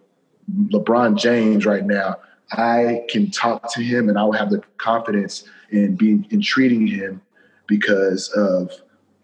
LeBron 0.69 1.17
James 1.17 1.65
right 1.65 1.85
now. 1.85 2.17
I 2.53 3.05
can 3.09 3.31
talk 3.31 3.73
to 3.75 3.83
him, 3.83 4.09
and 4.09 4.19
I 4.19 4.25
will 4.25 4.33
have 4.33 4.51
the 4.51 4.63
confidence 4.79 5.45
in 5.71 5.97
being 5.97 6.27
in 6.31 6.41
treating 6.41 6.87
him 6.87 7.21
because 7.67 8.29
of 8.31 8.71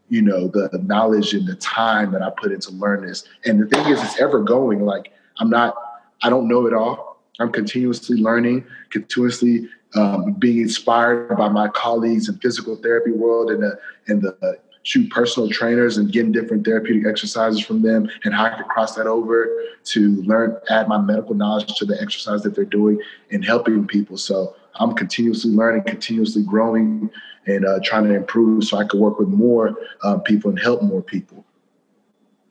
you 0.09 0.21
know 0.21 0.49
the 0.49 0.69
knowledge 0.85 1.33
and 1.33 1.47
the 1.47 1.55
time 1.57 2.12
that 2.12 2.23
I 2.23 2.31
put 2.31 2.53
into 2.53 2.71
learn 2.71 3.07
this. 3.07 3.25
And 3.45 3.61
the 3.61 3.67
thing 3.67 3.87
is, 3.87 4.03
it's 4.03 4.21
ever 4.21 4.40
going. 4.40 4.85
Like 4.85 5.12
I'm 5.38 5.51
not 5.51 5.75
I 6.23 6.31
don't 6.31 6.49
know 6.49 6.67
it 6.67 6.75
all. 6.75 7.21
I'm 7.40 7.51
continuously 7.51 8.19
learning, 8.19 8.64
continuously 8.90 9.69
um, 9.95 10.35
being 10.35 10.61
inspired 10.61 11.37
by 11.37 11.49
my 11.49 11.69
colleagues 11.69 12.29
in 12.29 12.38
physical 12.38 12.77
therapy 12.77 13.12
world 13.12 13.51
and 13.51 13.62
the 13.62 13.79
and 14.07 14.23
the 14.23 14.59
shoot 14.85 15.11
personal 15.11 15.49
trainers 15.49 15.97
and 15.97 16.12
getting 16.12 16.33
different 16.33 16.64
therapeutic 16.64 17.07
exercises 17.07 17.61
from 17.64 17.83
them 17.83 18.11
and 18.25 18.35
how 18.35 18.45
I 18.45 18.57
could 18.57 18.66
cross 18.66 18.95
that 18.97 19.07
over 19.07 19.51
to 19.85 20.23
learn, 20.23 20.59
add 20.68 20.88
my 20.88 20.99
medical 20.99 21.35
knowledge 21.35 21.75
to 21.77 21.85
the 21.85 22.01
exercise 22.01 22.42
that 22.42 22.55
they're 22.55 22.64
doing 22.64 23.01
and 23.31 23.45
helping 23.45 23.87
people. 23.87 24.16
So 24.16 24.57
I'm 24.77 24.95
continuously 24.95 25.53
learning, 25.53 25.85
continuously 25.85 26.42
growing, 26.42 27.11
and 27.47 27.64
uh, 27.64 27.81
trying 27.83 28.05
to 28.05 28.14
improve 28.14 28.64
so 28.64 28.79
I 28.79 28.85
could 28.85 29.01
work 29.01 29.18
with 29.18 29.29
more 29.29 29.75
um, 30.03 30.21
people 30.23 30.51
and 30.51 30.59
help 30.59 30.83
more 30.83 31.03
people. 31.03 31.45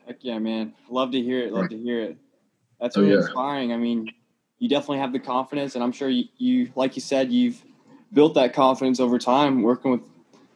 Heck 0.06 0.18
yeah, 0.20 0.38
man! 0.38 0.74
Love 0.90 1.12
to 1.12 1.20
hear 1.20 1.40
it. 1.40 1.52
Love 1.52 1.70
to 1.70 1.78
hear 1.78 2.02
it. 2.02 2.16
That's 2.80 2.96
really 2.96 3.12
oh, 3.12 3.14
yeah. 3.14 3.20
inspiring. 3.20 3.72
I 3.72 3.76
mean, 3.76 4.12
you 4.58 4.68
definitely 4.68 4.98
have 4.98 5.12
the 5.12 5.20
confidence, 5.20 5.74
and 5.74 5.82
I'm 5.82 5.92
sure 5.92 6.08
you, 6.08 6.24
you, 6.36 6.70
like 6.74 6.96
you 6.96 7.00
said, 7.00 7.32
you've 7.32 7.64
built 8.12 8.34
that 8.34 8.52
confidence 8.52 9.00
over 9.00 9.18
time 9.18 9.62
working 9.62 9.90
with 9.92 10.02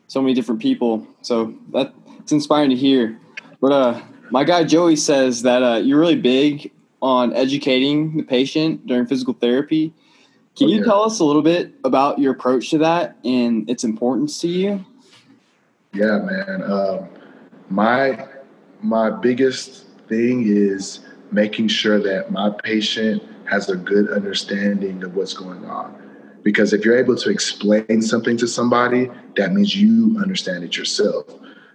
so 0.06 0.20
many 0.20 0.34
different 0.34 0.60
people. 0.60 1.06
So 1.22 1.54
that 1.72 1.94
it's 2.18 2.32
inspiring 2.32 2.70
to 2.70 2.76
hear. 2.76 3.18
But 3.60 3.72
uh, 3.72 4.02
my 4.30 4.44
guy 4.44 4.64
Joey 4.64 4.96
says 4.96 5.42
that 5.42 5.62
uh, 5.62 5.76
you're 5.76 6.00
really 6.00 6.16
big 6.16 6.72
on 7.02 7.32
educating 7.34 8.16
the 8.16 8.22
patient 8.22 8.86
during 8.86 9.06
physical 9.06 9.34
therapy. 9.34 9.94
Can 10.56 10.68
oh, 10.68 10.70
you 10.70 10.84
tell 10.84 11.02
us 11.02 11.20
a 11.20 11.24
little 11.24 11.42
bit 11.42 11.74
about 11.84 12.18
your 12.18 12.32
approach 12.32 12.70
to 12.70 12.78
that 12.78 13.16
and 13.24 13.68
its 13.68 13.84
importance 13.84 14.40
to 14.40 14.48
you? 14.48 14.84
Yeah, 15.92 16.18
man. 16.18 16.62
Um, 16.62 17.08
my 17.68 18.26
my 18.82 19.10
biggest 19.10 19.86
thing 20.08 20.44
is 20.46 21.00
making 21.32 21.68
sure 21.68 21.98
that 22.00 22.30
my 22.30 22.50
patient 22.62 23.22
has 23.44 23.68
a 23.68 23.76
good 23.76 24.10
understanding 24.10 25.02
of 25.04 25.14
what's 25.14 25.34
going 25.34 25.64
on. 25.64 26.05
Because 26.46 26.72
if 26.72 26.84
you're 26.84 26.96
able 26.96 27.16
to 27.16 27.28
explain 27.28 28.00
something 28.00 28.36
to 28.36 28.46
somebody, 28.46 29.10
that 29.34 29.52
means 29.52 29.74
you 29.74 30.16
understand 30.22 30.62
it 30.62 30.76
yourself. 30.76 31.26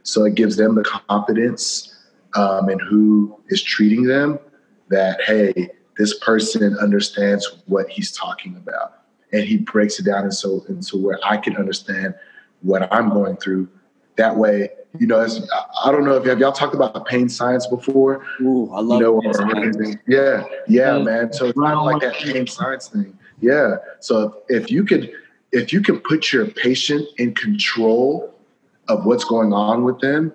So 0.04 0.24
it 0.24 0.36
gives 0.36 0.56
them 0.56 0.76
the 0.76 0.84
confidence 0.84 1.94
um, 2.38 2.70
in 2.70 2.80
who 2.80 3.38
is 3.50 3.62
treating 3.62 4.04
them 4.04 4.40
that, 4.88 5.20
hey, 5.24 5.72
this 5.98 6.18
person 6.20 6.78
understands 6.78 7.54
what 7.66 7.90
he's 7.90 8.14
talking 8.14 8.56
about. 8.56 9.02
And 9.34 9.44
he 9.44 9.58
breaks 9.58 10.00
it 10.00 10.04
down 10.04 10.24
and 10.24 10.34
so 10.34 10.64
into 10.70 10.98
where 10.98 11.20
I 11.22 11.36
can 11.36 11.58
understand 11.58 12.16
what 12.62 12.88
I'm 12.94 13.10
going 13.10 13.36
through. 13.36 13.68
That 14.16 14.38
way, 14.38 14.70
you 14.98 15.06
know, 15.06 15.20
I 15.84 15.92
don't 15.92 16.06
know 16.06 16.16
if 16.16 16.24
have 16.24 16.40
y'all 16.40 16.54
talked 16.54 16.76
about 16.76 17.06
pain 17.08 17.28
science 17.28 17.68
before. 17.68 18.26
Ooh, 18.40 18.72
I 18.72 18.80
love 18.80 19.02
you 19.02 19.06
know, 19.06 19.22
or 19.22 19.98
Yeah, 20.08 20.46
yeah, 20.70 20.98
man. 20.98 21.34
So 21.34 21.48
it's 21.48 21.60
kind 21.60 21.78
of 21.78 21.84
like 21.84 22.02
that 22.04 22.14
pain 22.14 22.48
science 22.48 22.88
thing. 22.88 23.18
Yeah. 23.42 23.78
So 24.00 24.44
if 24.48 24.72
you 24.72 24.86
could, 24.86 25.12
if 25.52 25.74
you 25.74 25.82
can 25.82 26.00
put 26.00 26.32
your 26.32 26.46
patient 26.46 27.08
in 27.18 27.34
control 27.34 28.34
of 28.88 29.06
what's 29.06 29.24
going 29.24 29.52
on 29.52 29.84
with 29.84 30.00
them, 30.00 30.32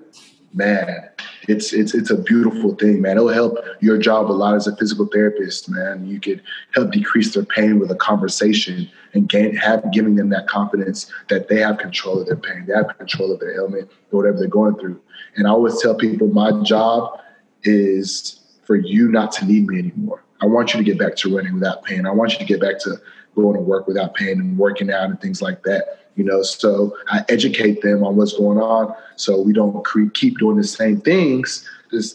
man, 0.52 1.08
it's 1.48 1.72
it's 1.72 1.94
it's 1.94 2.10
a 2.10 2.16
beautiful 2.16 2.74
thing, 2.74 3.00
man. 3.00 3.16
It'll 3.16 3.28
help 3.28 3.58
your 3.80 3.98
job 3.98 4.30
a 4.30 4.32
lot 4.32 4.54
as 4.54 4.66
a 4.66 4.76
physical 4.76 5.06
therapist, 5.06 5.68
man. 5.68 6.06
You 6.06 6.20
could 6.20 6.42
help 6.74 6.90
decrease 6.90 7.34
their 7.34 7.44
pain 7.44 7.78
with 7.78 7.90
a 7.90 7.94
conversation 7.94 8.90
and 9.14 9.28
gain 9.28 9.54
have 9.54 9.92
giving 9.92 10.16
them 10.16 10.30
that 10.30 10.48
confidence 10.48 11.10
that 11.28 11.48
they 11.48 11.60
have 11.60 11.78
control 11.78 12.20
of 12.20 12.26
their 12.26 12.36
pain, 12.36 12.66
they 12.66 12.74
have 12.74 12.96
control 12.98 13.32
of 13.32 13.40
their 13.40 13.54
ailment 13.54 13.90
or 14.10 14.20
whatever 14.20 14.38
they're 14.38 14.48
going 14.48 14.76
through. 14.76 15.00
And 15.36 15.46
I 15.46 15.50
always 15.50 15.80
tell 15.80 15.94
people 15.94 16.28
my 16.28 16.62
job 16.62 17.20
is 17.62 18.40
for 18.64 18.76
you 18.76 19.08
not 19.10 19.32
to 19.32 19.44
need 19.44 19.66
me 19.68 19.78
anymore. 19.78 20.22
I 20.40 20.46
want 20.46 20.74
you 20.74 20.78
to 20.78 20.84
get 20.84 20.98
back 20.98 21.16
to 21.16 21.36
running 21.36 21.54
without 21.54 21.82
pain. 21.84 22.06
I 22.06 22.10
want 22.10 22.32
you 22.32 22.38
to 22.38 22.44
get 22.44 22.60
back 22.60 22.78
to 22.80 22.96
going 23.34 23.54
to 23.54 23.60
work 23.60 23.86
without 23.86 24.14
pain 24.14 24.40
and 24.40 24.58
working 24.58 24.90
out 24.90 25.10
and 25.10 25.20
things 25.20 25.42
like 25.42 25.62
that 25.64 26.00
you 26.16 26.24
know? 26.24 26.42
So 26.42 26.96
i 27.10 27.24
educate 27.28 27.82
them 27.82 28.02
on 28.02 28.16
what's 28.16 28.32
going 28.32 28.58
on. 28.58 28.94
So 29.16 29.40
we 29.40 29.52
don't 29.52 29.84
cre- 29.84 30.08
keep 30.14 30.38
doing 30.38 30.56
the 30.56 30.64
same 30.64 31.00
things 31.00 31.68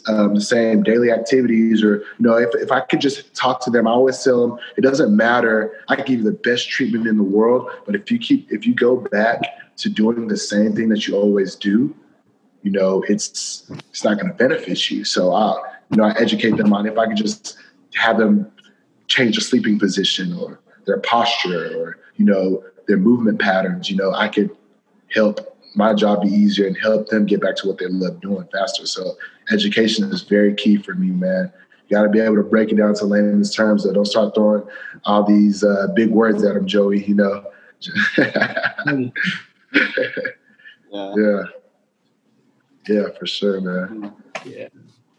um, 0.07 0.35
the 0.35 0.41
same 0.41 0.83
daily 0.83 1.11
activities 1.11 1.83
or 1.83 1.99
you 1.99 2.05
know 2.19 2.35
if, 2.37 2.49
if 2.55 2.71
i 2.71 2.81
could 2.81 2.99
just 2.99 3.33
talk 3.33 3.61
to 3.61 3.71
them 3.71 3.87
i 3.87 3.91
always 3.91 4.21
tell 4.21 4.45
them 4.45 4.59
it 4.77 4.81
doesn't 4.81 5.15
matter. 5.15 5.73
I 5.87 5.95
can 5.95 6.05
give 6.05 6.19
you 6.19 6.25
the 6.25 6.37
best 6.37 6.69
treatment 6.69 7.07
in 7.07 7.17
the 7.17 7.23
world 7.23 7.69
but 7.85 7.95
if 7.95 8.11
you 8.11 8.19
keep 8.19 8.51
if 8.51 8.65
you 8.65 8.75
go 8.75 8.97
back 8.97 9.41
to 9.77 9.89
doing 9.89 10.27
the 10.27 10.37
same 10.37 10.75
thing 10.75 10.89
that 10.89 11.07
you 11.07 11.15
always 11.15 11.55
do 11.55 11.95
you 12.63 12.71
know 12.71 13.03
it's 13.07 13.71
it's 13.89 14.03
not 14.03 14.19
going 14.19 14.27
to 14.27 14.37
benefit 14.37 14.91
you. 14.91 15.05
So 15.05 15.33
i 15.33 15.55
you 15.89 15.97
know 15.97 16.03
i 16.03 16.11
educate 16.19 16.57
them 16.57 16.73
on 16.73 16.85
if 16.85 16.97
i 16.97 17.07
could 17.07 17.17
just 17.17 17.57
have 17.95 18.17
them 18.17 18.51
change 19.07 19.37
a 19.37 19.41
sleeping 19.41 19.77
position 19.77 20.33
or 20.33 20.59
their 20.85 20.99
posture 20.99 21.77
or 21.77 21.97
you 22.15 22.25
know 22.25 22.63
their 22.87 22.97
movement 22.97 23.39
patterns, 23.39 23.89
you 23.89 23.95
know, 23.95 24.11
I 24.11 24.27
could 24.27 24.49
help 25.13 25.57
my 25.75 25.93
job 25.93 26.23
be 26.23 26.27
easier 26.27 26.67
and 26.67 26.77
help 26.77 27.07
them 27.07 27.25
get 27.25 27.41
back 27.41 27.55
to 27.57 27.67
what 27.67 27.77
they 27.77 27.87
love 27.87 28.19
doing 28.19 28.47
faster. 28.51 28.85
So 28.85 29.15
education 29.51 30.11
is 30.11 30.23
very 30.23 30.53
key 30.53 30.77
for 30.77 30.93
me, 30.93 31.07
man. 31.07 31.51
You 31.87 31.97
got 31.97 32.03
to 32.03 32.09
be 32.09 32.19
able 32.19 32.35
to 32.35 32.43
break 32.43 32.71
it 32.71 32.75
down 32.75 32.93
to 32.95 33.05
layman's 33.05 33.55
terms. 33.55 33.83
So 33.83 33.93
don't 33.93 34.05
start 34.05 34.35
throwing 34.35 34.63
all 35.05 35.23
these 35.23 35.63
uh, 35.63 35.87
big 35.95 36.09
words 36.09 36.43
at 36.43 36.55
them, 36.55 36.67
Joey. 36.67 37.03
You 37.05 37.15
know, 37.15 37.45
yeah. 38.17 39.09
yeah. 40.91 41.43
Yeah, 42.87 43.07
for 43.17 43.25
sure, 43.25 43.61
man. 43.61 44.13
Yeah. 44.43 44.67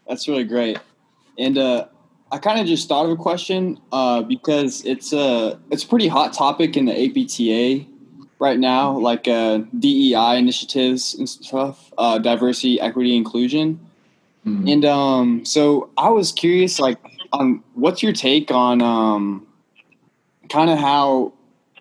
That's 0.07 0.27
really 0.27 0.43
great. 0.43 0.77
And 1.39 1.57
uh, 1.57 1.87
I 2.33 2.39
kind 2.39 2.59
of 2.59 2.65
just 2.65 2.89
thought 2.89 3.05
of 3.05 3.11
a 3.11 3.15
question 3.15 3.79
uh, 3.91 4.23
because 4.23 4.83
it's 4.85 5.13
a 5.13 5.59
it's 5.69 5.83
a 5.83 5.87
pretty 5.87 6.07
hot 6.07 6.33
topic 6.33 6.75
in 6.75 6.85
the 6.85 7.05
APTA 7.05 7.85
right 8.39 8.57
now, 8.57 8.97
like 8.97 9.27
uh, 9.27 9.59
DEI 9.77 10.37
initiatives 10.39 11.13
and 11.13 11.29
stuff, 11.29 11.93
uh, 11.95 12.17
diversity, 12.17 12.81
equity, 12.81 13.15
inclusion. 13.15 13.79
Mm-hmm. 14.47 14.67
And 14.67 14.85
um, 14.85 15.45
so 15.45 15.91
I 15.95 16.09
was 16.09 16.31
curious, 16.31 16.79
like, 16.79 16.97
on 17.31 17.63
what's 17.75 18.01
your 18.01 18.13
take 18.13 18.49
on 18.49 18.81
um, 18.81 19.45
kind 20.49 20.71
of 20.71 20.79
how 20.79 21.33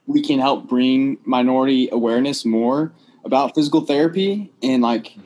we 0.07 0.21
can 0.21 0.39
help 0.39 0.69
bring 0.69 1.17
minority 1.25 1.89
awareness 1.91 2.45
more 2.45 2.93
about 3.25 3.55
physical 3.55 3.81
therapy 3.81 4.53
and 4.63 4.83
like 4.83 5.17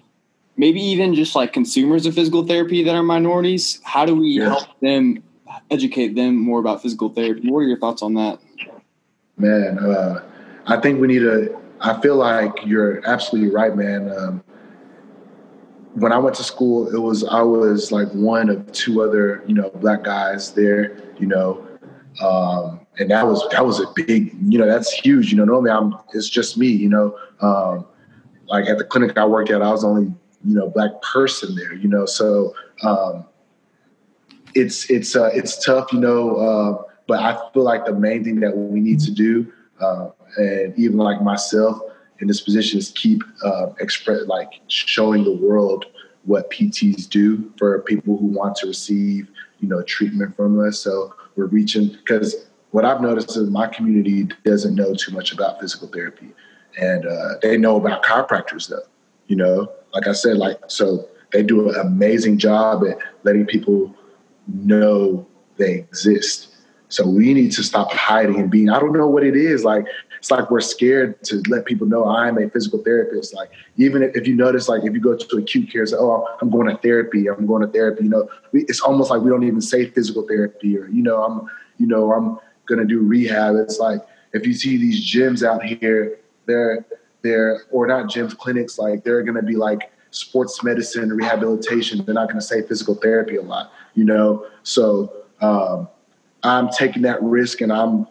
maybe 0.56 0.80
even 0.80 1.14
just 1.14 1.34
like 1.34 1.52
consumers 1.52 2.06
of 2.06 2.14
physical 2.14 2.46
therapy 2.46 2.82
that 2.82 2.94
are 2.94 3.02
minorities 3.02 3.80
how 3.84 4.04
do 4.04 4.14
we 4.14 4.28
yeah. 4.28 4.44
help 4.44 4.80
them 4.80 5.22
educate 5.70 6.14
them 6.14 6.36
more 6.36 6.60
about 6.60 6.82
physical 6.82 7.08
therapy? 7.08 7.48
What 7.48 7.60
are 7.60 7.64
your 7.64 7.78
thoughts 7.78 8.02
on 8.02 8.14
that? 8.14 8.38
Man 9.36 9.78
uh, 9.78 10.22
i 10.66 10.76
think 10.80 11.00
we 11.00 11.06
need 11.06 11.20
to 11.20 11.56
i 11.80 12.00
feel 12.00 12.16
like 12.16 12.52
you're 12.64 13.06
absolutely 13.06 13.54
right 13.54 13.76
man. 13.76 14.10
Um, 14.16 14.42
when 15.94 16.12
i 16.12 16.18
went 16.18 16.36
to 16.36 16.44
school 16.44 16.94
it 16.94 16.98
was 16.98 17.24
i 17.24 17.40
was 17.40 17.90
like 17.90 18.08
one 18.12 18.50
of 18.50 18.70
two 18.72 19.02
other 19.02 19.42
you 19.46 19.54
know 19.54 19.70
black 19.76 20.04
guys 20.04 20.52
there 20.52 21.00
you 21.18 21.26
know 21.26 21.66
um, 22.22 22.80
and 22.98 23.10
that 23.10 23.26
was 23.26 23.46
that 23.50 23.64
was 23.64 23.80
a 23.80 23.86
big 23.94 24.34
you 24.42 24.58
know 24.58 24.66
that's 24.66 24.92
huge 24.92 25.30
you 25.30 25.36
know 25.36 25.44
normally 25.44 25.70
i'm 25.70 25.94
it's 26.14 26.28
just 26.28 26.56
me 26.56 26.66
you 26.66 26.88
know 26.88 27.16
um, 27.40 27.86
like 28.48 28.66
at 28.66 28.78
the 28.78 28.84
clinic 28.84 29.16
i 29.16 29.24
worked 29.24 29.50
at 29.50 29.62
i 29.62 29.70
was 29.70 29.84
only 29.84 30.12
you 30.46 30.54
know 30.54 30.68
black 30.70 30.90
person 31.02 31.54
there 31.54 31.74
you 31.74 31.88
know 31.88 32.06
so 32.06 32.54
um, 32.82 33.24
it's 34.54 34.88
it's 34.90 35.16
uh, 35.16 35.30
it's 35.34 35.64
tough 35.64 35.92
you 35.92 36.00
know 36.00 36.36
uh, 36.36 36.82
but 37.06 37.18
i 37.20 37.36
feel 37.52 37.62
like 37.62 37.84
the 37.84 37.92
main 37.92 38.24
thing 38.24 38.40
that 38.40 38.56
we 38.56 38.80
need 38.80 39.00
to 39.00 39.10
do 39.10 39.50
uh, 39.80 40.08
and 40.36 40.78
even 40.78 40.96
like 40.96 41.20
myself 41.22 41.80
in 42.20 42.28
this 42.28 42.40
position 42.40 42.78
is 42.78 42.92
keep 42.92 43.22
uh, 43.44 43.66
express 43.80 44.26
like 44.26 44.60
showing 44.68 45.24
the 45.24 45.32
world 45.32 45.86
what 46.24 46.50
pts 46.50 47.08
do 47.08 47.52
for 47.58 47.80
people 47.80 48.16
who 48.16 48.26
want 48.26 48.56
to 48.56 48.66
receive 48.66 49.28
you 49.60 49.68
know 49.68 49.82
treatment 49.82 50.36
from 50.36 50.60
us. 50.60 50.80
So 50.80 51.14
we're 51.36 51.46
reaching 51.46 51.88
because 51.88 52.46
what 52.70 52.84
i've 52.84 53.00
noticed 53.00 53.36
is 53.36 53.48
my 53.50 53.66
community 53.66 54.28
doesn't 54.44 54.74
know 54.74 54.94
too 54.94 55.12
much 55.12 55.32
about 55.32 55.60
physical 55.60 55.88
therapy. 55.88 56.32
And 56.78 57.06
uh, 57.06 57.34
they 57.40 57.56
know 57.56 57.76
about 57.76 58.02
chiropractors 58.02 58.68
though 58.68 58.82
you 59.28 59.36
know 59.36 59.68
like 59.96 60.06
I 60.06 60.12
said, 60.12 60.36
like 60.36 60.58
so 60.68 61.08
they 61.32 61.42
do 61.42 61.70
an 61.70 61.76
amazing 61.76 62.36
job 62.38 62.84
at 62.84 62.98
letting 63.24 63.46
people 63.46 63.94
know 64.46 65.26
they 65.56 65.72
exist. 65.72 66.54
So 66.88 67.08
we 67.08 67.32
need 67.32 67.50
to 67.52 67.62
stop 67.64 67.90
hiding 67.92 68.38
and 68.38 68.50
being. 68.50 68.68
I 68.68 68.78
don't 68.78 68.92
know 68.92 69.08
what 69.08 69.24
it 69.24 69.34
is. 69.34 69.64
Like 69.64 69.86
it's 70.18 70.30
like 70.30 70.50
we're 70.50 70.60
scared 70.60 71.22
to 71.24 71.42
let 71.48 71.64
people 71.64 71.86
know 71.86 72.06
I'm 72.06 72.36
a 72.36 72.48
physical 72.50 72.84
therapist. 72.84 73.34
Like 73.34 73.50
even 73.78 74.02
if 74.02 74.26
you 74.26 74.36
notice, 74.36 74.68
like 74.68 74.84
if 74.84 74.92
you 74.92 75.00
go 75.00 75.16
to 75.16 75.36
acute 75.38 75.72
care, 75.72 75.86
say, 75.86 75.96
"Oh, 75.98 76.28
I'm 76.42 76.50
going 76.50 76.68
to 76.68 76.76
therapy. 76.76 77.26
I'm 77.26 77.46
going 77.46 77.62
to 77.62 77.68
therapy." 77.68 78.04
You 78.04 78.10
know, 78.10 78.28
we, 78.52 78.64
it's 78.64 78.80
almost 78.80 79.10
like 79.10 79.22
we 79.22 79.30
don't 79.30 79.44
even 79.44 79.62
say 79.62 79.86
physical 79.86 80.28
therapy 80.28 80.76
or 80.76 80.88
you 80.88 81.02
know, 81.02 81.24
I'm 81.24 81.48
you 81.78 81.86
know, 81.86 82.12
I'm 82.12 82.38
going 82.66 82.80
to 82.80 82.86
do 82.86 83.00
rehab. 83.00 83.56
It's 83.56 83.78
like 83.78 84.00
if 84.34 84.46
you 84.46 84.52
see 84.52 84.76
these 84.76 85.10
gyms 85.10 85.42
out 85.42 85.64
here, 85.64 86.18
they're 86.44 86.84
they're 87.26 87.64
or 87.70 87.86
not 87.86 88.06
gyms, 88.06 88.36
clinics, 88.36 88.78
like 88.78 89.04
they're 89.04 89.22
going 89.22 89.36
to 89.36 89.42
be 89.42 89.56
like 89.56 89.92
sports 90.10 90.62
medicine, 90.62 91.12
rehabilitation. 91.12 92.04
They're 92.04 92.14
not 92.14 92.28
going 92.28 92.40
to 92.40 92.46
say 92.46 92.62
physical 92.62 92.94
therapy 92.94 93.36
a 93.36 93.42
lot, 93.42 93.72
you 93.94 94.04
know. 94.04 94.46
So 94.62 95.12
um, 95.40 95.88
I'm 96.42 96.68
taking 96.70 97.02
that 97.02 97.22
risk 97.22 97.60
and 97.60 97.72
I'm 97.72 98.06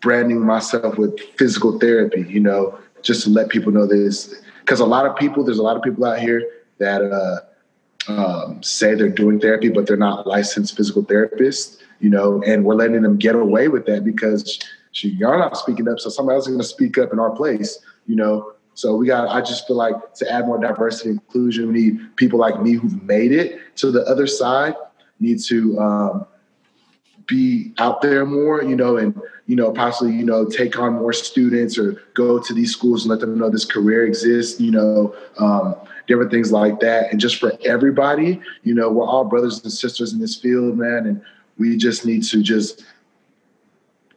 branding 0.00 0.40
myself 0.40 0.96
with 0.98 1.18
physical 1.36 1.78
therapy, 1.78 2.24
you 2.28 2.40
know, 2.40 2.78
just 3.02 3.24
to 3.24 3.30
let 3.30 3.48
people 3.48 3.72
know 3.72 3.86
this. 3.86 4.34
Because 4.60 4.80
a 4.80 4.86
lot 4.86 5.06
of 5.06 5.16
people, 5.16 5.44
there's 5.44 5.58
a 5.58 5.62
lot 5.62 5.76
of 5.76 5.82
people 5.82 6.04
out 6.04 6.20
here 6.20 6.42
that 6.78 7.02
uh, 7.02 8.12
um, 8.12 8.62
say 8.62 8.94
they're 8.94 9.08
doing 9.08 9.40
therapy, 9.40 9.68
but 9.68 9.86
they're 9.86 9.96
not 9.96 10.26
licensed 10.26 10.76
physical 10.76 11.02
therapists, 11.02 11.78
you 12.00 12.10
know, 12.10 12.42
and 12.44 12.64
we're 12.64 12.74
letting 12.74 13.02
them 13.02 13.16
get 13.16 13.34
away 13.34 13.68
with 13.68 13.86
that 13.86 14.04
because 14.04 14.60
y'all 14.92 15.38
not 15.38 15.56
speaking 15.56 15.88
up, 15.88 15.98
so 15.98 16.10
somebody 16.10 16.36
else 16.36 16.46
is 16.46 16.52
going 16.52 16.60
to 16.60 16.68
speak 16.68 16.98
up 16.98 17.12
in 17.12 17.18
our 17.18 17.30
place, 17.30 17.78
you 18.06 18.16
know. 18.16 18.52
So 18.78 18.94
we 18.94 19.08
got, 19.08 19.26
I 19.28 19.40
just 19.40 19.66
feel 19.66 19.74
like 19.74 20.14
to 20.14 20.32
add 20.32 20.46
more 20.46 20.56
diversity 20.56 21.10
and 21.10 21.18
inclusion, 21.18 21.72
we 21.72 21.72
need 21.72 22.14
people 22.14 22.38
like 22.38 22.62
me 22.62 22.74
who've 22.74 23.02
made 23.02 23.32
it 23.32 23.58
to 23.78 23.90
the 23.90 24.02
other 24.02 24.28
side, 24.28 24.76
need 25.18 25.40
to 25.46 25.76
um, 25.80 26.26
be 27.26 27.72
out 27.78 28.02
there 28.02 28.24
more, 28.24 28.62
you 28.62 28.76
know, 28.76 28.96
and, 28.96 29.20
you 29.46 29.56
know, 29.56 29.72
possibly, 29.72 30.14
you 30.14 30.24
know, 30.24 30.44
take 30.44 30.78
on 30.78 30.92
more 30.92 31.12
students 31.12 31.76
or 31.76 32.00
go 32.14 32.38
to 32.38 32.54
these 32.54 32.70
schools 32.70 33.02
and 33.02 33.10
let 33.10 33.18
them 33.18 33.36
know 33.36 33.50
this 33.50 33.64
career 33.64 34.06
exists, 34.06 34.60
you 34.60 34.70
know, 34.70 35.12
um, 35.38 35.74
different 36.06 36.30
things 36.30 36.52
like 36.52 36.78
that. 36.78 37.10
And 37.10 37.18
just 37.18 37.40
for 37.40 37.54
everybody, 37.64 38.40
you 38.62 38.76
know, 38.76 38.92
we're 38.92 39.04
all 39.04 39.24
brothers 39.24 39.60
and 39.64 39.72
sisters 39.72 40.12
in 40.12 40.20
this 40.20 40.36
field, 40.36 40.78
man. 40.78 41.06
And 41.06 41.20
we 41.58 41.76
just 41.76 42.06
need 42.06 42.22
to 42.26 42.44
just 42.44 42.84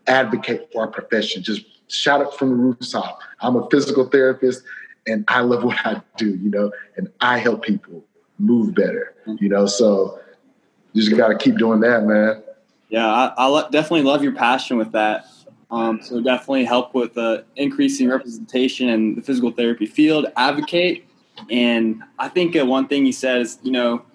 advocate 0.05 0.71
for 0.71 0.83
our 0.83 0.87
profession, 0.87 1.41
just 1.41 1.65
shout 1.91 2.21
it 2.21 2.33
from 2.33 2.49
the 2.49 2.55
rooftop. 2.55 3.21
I'm 3.41 3.55
a 3.55 3.69
physical 3.69 4.05
therapist 4.05 4.63
and 5.07 5.25
I 5.27 5.41
love 5.41 5.63
what 5.63 5.77
I 5.85 6.01
do, 6.17 6.35
you 6.35 6.49
know, 6.49 6.71
and 6.95 7.11
I 7.21 7.37
help 7.37 7.63
people 7.63 8.03
move 8.39 8.73
better, 8.75 9.13
you 9.39 9.49
know. 9.49 9.65
So 9.65 10.19
you 10.93 11.03
just 11.03 11.15
got 11.15 11.29
to 11.29 11.37
keep 11.37 11.57
doing 11.57 11.79
that, 11.81 12.05
man. 12.05 12.41
Yeah, 12.89 13.07
I, 13.07 13.33
I 13.37 13.45
lo- 13.47 13.69
definitely 13.69 14.03
love 14.03 14.23
your 14.23 14.33
passion 14.33 14.77
with 14.77 14.91
that. 14.91 15.25
Um, 15.69 16.01
so 16.01 16.21
definitely 16.21 16.65
help 16.65 16.93
with 16.93 17.17
uh, 17.17 17.43
increasing 17.55 18.09
representation 18.09 18.89
in 18.89 19.15
the 19.15 19.21
physical 19.21 19.51
therapy 19.51 19.85
field, 19.85 20.25
advocate. 20.35 21.05
And 21.49 22.03
I 22.19 22.27
think 22.27 22.57
uh, 22.57 22.65
one 22.65 22.87
thing 22.87 23.05
you 23.05 23.13
said 23.13 23.41
is, 23.41 23.57
you 23.63 23.71
know, 23.71 24.05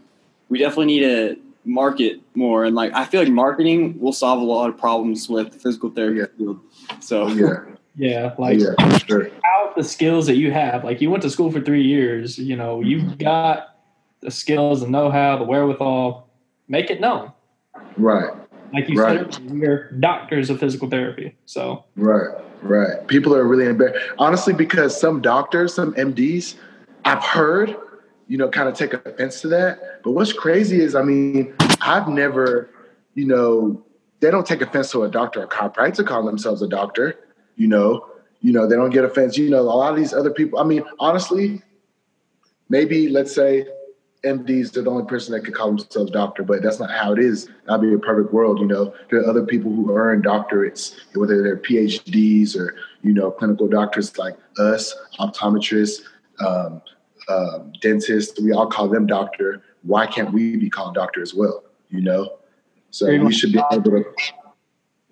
we 0.50 0.58
definitely 0.58 0.86
need 0.86 1.00
to 1.00 1.38
market 1.66 2.20
more. 2.34 2.64
And 2.64 2.74
like, 2.74 2.92
I 2.94 3.04
feel 3.04 3.22
like 3.22 3.32
marketing 3.32 3.98
will 4.00 4.12
solve 4.12 4.40
a 4.40 4.44
lot 4.44 4.70
of 4.70 4.78
problems 4.78 5.28
with 5.28 5.52
the 5.52 5.58
physical 5.58 5.90
therapy 5.90 6.18
yeah. 6.18 6.26
field. 6.38 6.60
So 7.00 7.28
yeah, 7.28 7.64
yeah, 7.96 8.34
like 8.38 8.58
yeah, 8.58 8.98
sure. 8.98 9.28
out 9.44 9.76
the 9.76 9.84
skills 9.84 10.26
that 10.26 10.36
you 10.36 10.52
have. 10.52 10.84
Like 10.84 11.00
you 11.00 11.10
went 11.10 11.22
to 11.24 11.30
school 11.30 11.50
for 11.50 11.60
three 11.60 11.82
years. 11.82 12.38
You 12.38 12.56
know, 12.56 12.80
you've 12.80 13.02
mm-hmm. 13.02 13.16
got 13.16 13.76
the 14.20 14.30
skills, 14.30 14.80
the 14.80 14.88
know-how, 14.88 15.38
the 15.38 15.44
wherewithal. 15.44 16.28
Make 16.68 16.90
it 16.90 17.00
known. 17.00 17.32
Right. 17.96 18.30
Like 18.72 18.88
you 18.88 19.00
right. 19.00 19.32
said, 19.32 19.50
we're 19.50 19.90
doctors 19.92 20.50
of 20.50 20.58
physical 20.58 20.90
therapy. 20.90 21.36
So 21.46 21.84
right, 21.94 22.34
right. 22.62 23.06
People 23.06 23.34
are 23.34 23.44
really 23.44 23.66
embarrassed, 23.66 24.04
honestly, 24.18 24.52
because 24.52 24.98
some 24.98 25.20
doctors, 25.20 25.74
some 25.74 25.94
MDs, 25.94 26.56
I've 27.04 27.22
heard, 27.22 27.76
you 28.28 28.36
know, 28.36 28.48
kind 28.48 28.68
of 28.68 28.74
take 28.74 28.92
offense 28.92 29.40
to 29.42 29.48
that. 29.48 30.02
But 30.02 30.12
what's 30.12 30.32
crazy 30.32 30.80
is, 30.80 30.94
I 30.94 31.02
mean, 31.02 31.54
I've 31.80 32.08
never, 32.08 32.70
you 33.14 33.26
know, 33.26 33.84
they 34.20 34.30
don't 34.30 34.46
take 34.46 34.62
offense 34.62 34.90
to 34.92 35.04
a 35.04 35.08
doctor 35.08 35.42
or 35.42 35.46
chiropractor 35.46 36.06
call 36.06 36.24
themselves 36.24 36.62
a 36.62 36.68
doctor. 36.68 37.18
You 37.56 37.68
know, 37.68 38.06
you 38.40 38.52
know, 38.52 38.66
they 38.66 38.76
don't 38.76 38.90
get 38.90 39.04
offense. 39.04 39.36
You 39.36 39.50
know, 39.50 39.60
a 39.60 39.62
lot 39.62 39.92
of 39.92 39.96
these 39.96 40.12
other 40.12 40.30
people. 40.30 40.58
I 40.58 40.64
mean, 40.64 40.82
honestly, 40.98 41.62
maybe 42.68 43.08
let's 43.08 43.34
say 43.34 43.66
MDs 44.24 44.76
are 44.76 44.82
the 44.82 44.90
only 44.90 45.04
person 45.04 45.32
that 45.32 45.44
could 45.44 45.54
call 45.54 45.68
themselves 45.68 46.10
doctor, 46.10 46.42
but 46.42 46.62
that's 46.62 46.80
not 46.80 46.90
how 46.90 47.12
it 47.12 47.18
is. 47.18 47.48
That'd 47.66 47.82
be 47.82 47.94
a 47.94 47.98
perfect 47.98 48.32
world, 48.32 48.58
you 48.58 48.66
know. 48.66 48.92
There 49.10 49.20
are 49.20 49.26
other 49.26 49.44
people 49.44 49.72
who 49.72 49.94
earn 49.94 50.22
doctorates, 50.22 50.96
whether 51.14 51.42
they're 51.42 51.56
PhDs 51.56 52.56
or 52.56 52.74
you 53.02 53.12
know 53.12 53.30
clinical 53.30 53.68
doctors 53.68 54.18
like 54.18 54.36
us, 54.58 54.94
optometrists, 55.20 56.02
um, 56.44 56.82
um, 57.28 57.72
dentists. 57.80 58.40
We 58.40 58.52
all 58.52 58.66
call 58.66 58.88
them 58.88 59.06
doctor. 59.06 59.62
Why 59.82 60.06
can't 60.06 60.32
we 60.32 60.56
be 60.56 60.70
called 60.70 60.94
doctor 60.94 61.22
as 61.22 61.34
well? 61.34 61.64
You 61.90 62.02
know. 62.02 62.38
So 62.90 63.06
we 63.06 63.32
should 63.32 63.52
be 63.52 63.60
able 63.70 63.82
to 63.82 64.04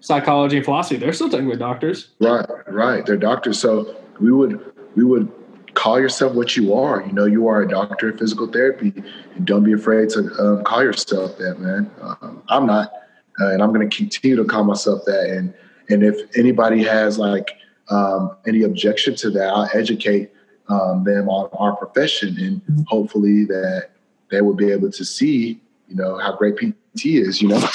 psychology 0.01 0.57
and 0.57 0.65
philosophy. 0.65 0.97
They're 0.97 1.13
still 1.13 1.29
talking 1.29 1.47
technically 1.47 1.59
doctors. 1.59 2.11
Right, 2.21 2.47
right. 2.67 3.05
They're 3.05 3.17
doctors. 3.17 3.59
So 3.59 3.97
we 4.21 4.33
would 4.33 4.73
we 4.97 5.05
would 5.05 5.31
call 5.75 6.01
yourself 6.01 6.35
what 6.35 6.57
you 6.57 6.75
are. 6.75 7.05
You 7.05 7.13
know, 7.13 7.25
you 7.25 7.49
are 7.49 7.63
a 7.63 7.69
doctor 7.69 8.11
of 8.11 8.19
physical 8.19 8.47
therapy. 8.47 8.93
And 9.35 9.45
don't 9.45 9.65
be 9.65 9.73
afraid 9.73 10.09
to 10.11 10.21
um, 10.39 10.65
call 10.65 10.83
yourself 10.83 11.37
that, 11.39 11.59
man. 11.59 11.91
Um, 12.01 12.43
I'm 12.49 12.67
not, 12.67 12.93
uh, 13.41 13.51
and 13.51 13.63
I'm 13.63 13.73
going 13.73 13.89
to 13.89 13.97
continue 13.97 14.37
to 14.37 14.45
call 14.45 14.65
myself 14.65 15.03
that. 15.07 15.31
And 15.31 15.55
and 15.91 16.03
if 16.03 16.17
anybody 16.39 16.83
has 16.85 17.19
like 17.19 17.51
um, 17.91 18.37
any 18.47 18.63
objection 18.63 19.15
to 19.17 19.31
that, 19.31 19.49
I'll 19.49 19.69
educate 19.75 20.31
um, 20.69 21.05
them 21.05 21.29
on 21.29 21.51
our 21.53 21.77
profession, 21.77 22.37
and 22.39 22.87
hopefully 22.87 23.45
that 23.45 23.91
they 24.31 24.41
will 24.41 24.55
be 24.55 24.71
able 24.71 24.91
to 24.91 25.05
see, 25.05 25.61
you 25.89 25.97
know, 25.97 26.19
how 26.19 26.37
great 26.37 26.57
PT 26.57 27.07
is. 27.07 27.43
You 27.43 27.49
know. 27.49 27.69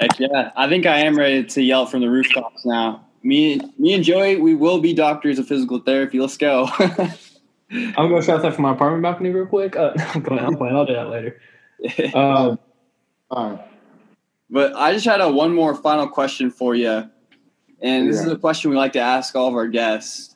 Heck 0.00 0.18
yeah. 0.18 0.50
I 0.56 0.68
think 0.68 0.86
I 0.86 0.98
am 0.98 1.16
ready 1.16 1.44
to 1.44 1.62
yell 1.62 1.86
from 1.86 2.00
the 2.00 2.10
rooftops 2.10 2.66
now. 2.66 3.04
me, 3.22 3.60
me 3.78 3.94
and 3.94 4.04
Joey, 4.04 4.36
we 4.36 4.54
will 4.54 4.80
be 4.80 4.92
doctors 4.92 5.38
of 5.38 5.46
physical 5.46 5.78
therapy. 5.78 6.20
Let's 6.20 6.36
go. 6.36 6.68
I'm 7.70 7.94
gonna 7.94 8.08
go 8.08 8.20
shout 8.20 8.42
that 8.42 8.54
from 8.54 8.62
my 8.62 8.72
apartment 8.72 9.02
balcony 9.02 9.30
real 9.30 9.46
quick. 9.46 9.76
Uh, 9.76 9.92
I'm, 10.14 10.22
going, 10.22 10.40
I'm 10.40 10.56
playing. 10.56 10.76
I'll 10.76 10.86
do 10.86 10.94
that 10.94 11.10
later. 11.10 11.40
Um, 12.14 13.58
But 14.48 14.74
I 14.76 14.92
just 14.92 15.04
had 15.04 15.20
a 15.20 15.28
one 15.28 15.52
more 15.54 15.74
final 15.74 16.08
question 16.08 16.50
for 16.50 16.74
you, 16.74 17.10
and 17.84 18.08
this 18.08 18.16
Yeah. 18.16 18.26
is 18.26 18.32
a 18.32 18.36
question 18.36 18.70
we 18.70 18.76
like 18.76 18.94
to 18.94 18.98
ask 18.98 19.36
all 19.36 19.46
of 19.46 19.54
our 19.54 19.68
guests. 19.68 20.34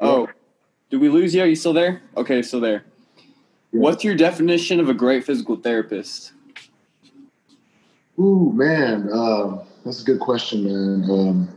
Oh, 0.00 0.28
did 0.90 1.00
we 1.00 1.08
lose 1.08 1.34
you? 1.34 1.42
Are 1.42 1.46
you 1.46 1.54
still 1.54 1.72
there? 1.72 2.02
Okay, 2.16 2.42
still 2.42 2.60
there. 2.60 2.84
Yeah. 3.72 3.80
What's 3.80 4.02
your 4.02 4.16
definition 4.16 4.80
of 4.80 4.88
a 4.88 4.94
great 4.94 5.24
physical 5.24 5.56
therapist? 5.56 6.32
Ooh, 8.18 8.52
man, 8.52 9.08
um, 9.12 9.60
that's 9.84 10.02
a 10.02 10.04
good 10.04 10.18
question, 10.18 10.64
man. 10.64 11.10
Um, 11.10 11.48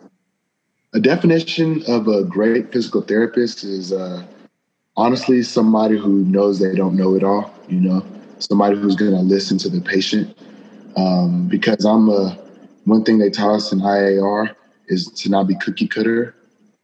a 0.93 0.99
definition 0.99 1.83
of 1.87 2.07
a 2.07 2.23
great 2.23 2.71
physical 2.71 3.01
therapist 3.01 3.63
is 3.63 3.91
uh, 3.91 4.23
honestly 4.95 5.41
somebody 5.41 5.97
who 5.97 6.23
knows 6.25 6.59
they 6.59 6.75
don't 6.75 6.95
know 6.95 7.15
it 7.15 7.23
all. 7.23 7.51
You 7.67 7.79
know, 7.79 8.05
somebody 8.37 8.77
who's 8.77 8.95
going 8.95 9.11
to 9.11 9.21
listen 9.21 9.57
to 9.59 9.69
the 9.69 9.81
patient. 9.81 10.37
Um, 10.97 11.47
because 11.47 11.85
I'm 11.85 12.09
a 12.09 12.37
one 12.85 13.03
thing 13.03 13.17
they 13.17 13.29
taught 13.29 13.55
us 13.55 13.71
in 13.71 13.79
IAR 13.79 14.55
is 14.87 15.07
to 15.07 15.29
not 15.29 15.47
be 15.47 15.55
cookie 15.55 15.87
cutter, 15.87 16.35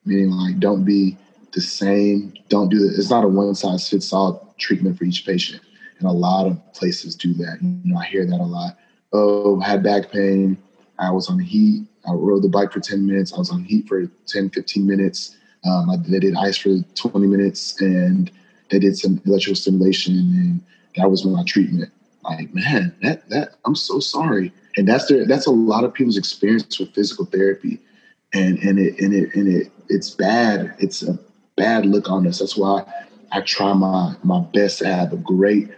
meaning 0.06 0.32
like 0.32 0.60
don't 0.60 0.84
be 0.84 1.18
the 1.54 1.62
same. 1.62 2.34
Don't 2.50 2.70
do 2.70 2.86
it. 2.86 2.98
It's 2.98 3.10
not 3.10 3.24
a 3.24 3.28
one 3.28 3.56
size 3.56 3.90
fits 3.90 4.14
all 4.14 4.54
treatment 4.58 4.98
for 4.98 5.06
each 5.06 5.26
patient, 5.26 5.62
and 6.00 6.08
a 6.08 6.12
lot 6.12 6.48
of 6.48 6.74
places 6.74 7.16
do 7.16 7.34
that. 7.36 7.60
You 7.62 7.94
know, 7.94 8.00
I 8.00 8.06
hear 8.06 8.26
that 8.26 8.40
a 8.40 8.44
lot 8.44 8.78
oh, 9.14 9.60
had 9.60 9.84
back 9.84 10.12
pain. 10.12 10.58
I 11.00 11.12
was 11.12 11.30
on 11.30 11.40
heat. 11.40 11.86
I 12.08 12.14
rode 12.14 12.44
the 12.44 12.50
bike 12.50 12.72
for 12.72 12.80
10 12.80 13.06
minutes. 13.06 13.34
I 13.34 13.38
was 13.38 13.52
on 13.52 13.64
heat 13.64 13.88
for 13.88 14.06
10, 14.28 14.50
15 14.50 14.88
minutes. 14.88 15.36
Um, 15.66 15.90
I, 15.90 15.98
they 15.98 16.20
did 16.20 16.36
ice 16.36 16.58
for 16.58 16.76
20 16.96 17.28
minutes 17.28 17.80
and 17.82 18.32
they 18.70 18.80
did 18.80 18.98
some 18.98 19.22
electrical 19.26 19.56
stimulation 19.56 20.14
and 20.16 20.62
that 20.96 21.10
was 21.10 21.26
my 21.26 21.44
treatment. 21.44 21.92
Like, 22.24 22.54
man, 22.54 22.96
that, 23.02 23.28
that, 23.30 23.56
I'm 23.66 23.76
so 23.76 24.00
sorry. 24.00 24.52
And 24.78 24.88
that's 24.88 25.08
their, 25.08 25.26
that's 25.26 25.48
a 25.48 25.52
lot 25.52 25.84
of 25.84 25.94
people's 25.94 26.18
experience 26.18 26.80
with 26.80 26.94
physical 26.94 27.26
therapy. 27.26 27.80
And, 28.34 28.60
and 28.60 28.80
it, 28.80 29.00
and 29.00 29.14
it, 29.14 29.36
and 29.36 29.48
it, 29.48 29.72
it's 29.90 30.12
bad. 30.12 30.76
It's 30.80 31.02
a 31.02 31.18
bad 31.56 31.86
look 31.86 32.10
on 32.10 32.28
us. 32.28 32.40
That's 32.40 32.56
why 32.56 32.86
I 33.32 33.42
try 33.42 33.74
my, 33.74 34.16
my 34.24 34.42
best 34.54 34.80
to 34.80 34.88
have 34.88 35.12
a 35.12 35.18
great 35.18 35.70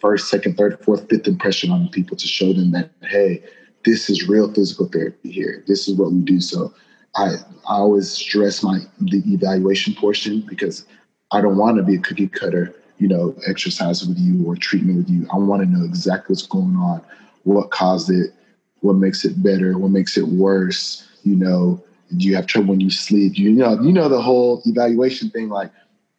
first, 0.00 0.28
second, 0.28 0.56
third, 0.56 0.82
fourth, 0.84 1.08
fifth 1.08 1.26
impression 1.26 1.70
on 1.70 1.88
people 1.88 2.16
to 2.16 2.26
show 2.26 2.52
them 2.52 2.72
that, 2.72 2.90
hey, 3.02 3.42
this 3.84 4.10
is 4.10 4.28
real 4.28 4.52
physical 4.52 4.86
therapy 4.86 5.30
here. 5.30 5.64
This 5.66 5.88
is 5.88 5.96
what 5.96 6.12
we 6.12 6.20
do. 6.20 6.40
So 6.40 6.72
I 7.16 7.36
I 7.68 7.76
always 7.76 8.10
stress 8.10 8.62
my 8.62 8.80
the 9.00 9.22
evaluation 9.26 9.94
portion 9.94 10.44
because 10.48 10.86
I 11.32 11.40
don't 11.40 11.56
want 11.56 11.76
to 11.76 11.82
be 11.82 11.96
a 11.96 12.00
cookie 12.00 12.28
cutter, 12.28 12.74
you 12.98 13.08
know, 13.08 13.34
exercise 13.46 14.06
with 14.06 14.18
you 14.18 14.46
or 14.46 14.56
treatment 14.56 14.98
with 14.98 15.10
you. 15.10 15.26
I 15.32 15.36
want 15.36 15.62
to 15.62 15.68
know 15.68 15.84
exactly 15.84 16.34
what's 16.34 16.46
going 16.46 16.76
on, 16.76 17.02
what 17.44 17.70
caused 17.70 18.10
it, 18.10 18.32
what 18.80 18.96
makes 18.96 19.24
it 19.24 19.42
better, 19.42 19.76
what 19.78 19.90
makes 19.90 20.16
it 20.16 20.28
worse. 20.28 21.06
You 21.24 21.36
know, 21.36 21.82
do 22.16 22.26
you 22.26 22.34
have 22.36 22.46
trouble 22.46 22.70
when 22.70 22.80
you 22.80 22.90
sleep? 22.90 23.38
You 23.38 23.52
know, 23.52 23.80
you 23.80 23.92
know 23.92 24.08
the 24.08 24.22
whole 24.22 24.62
evaluation 24.64 25.30
thing. 25.30 25.48
Like, 25.48 25.70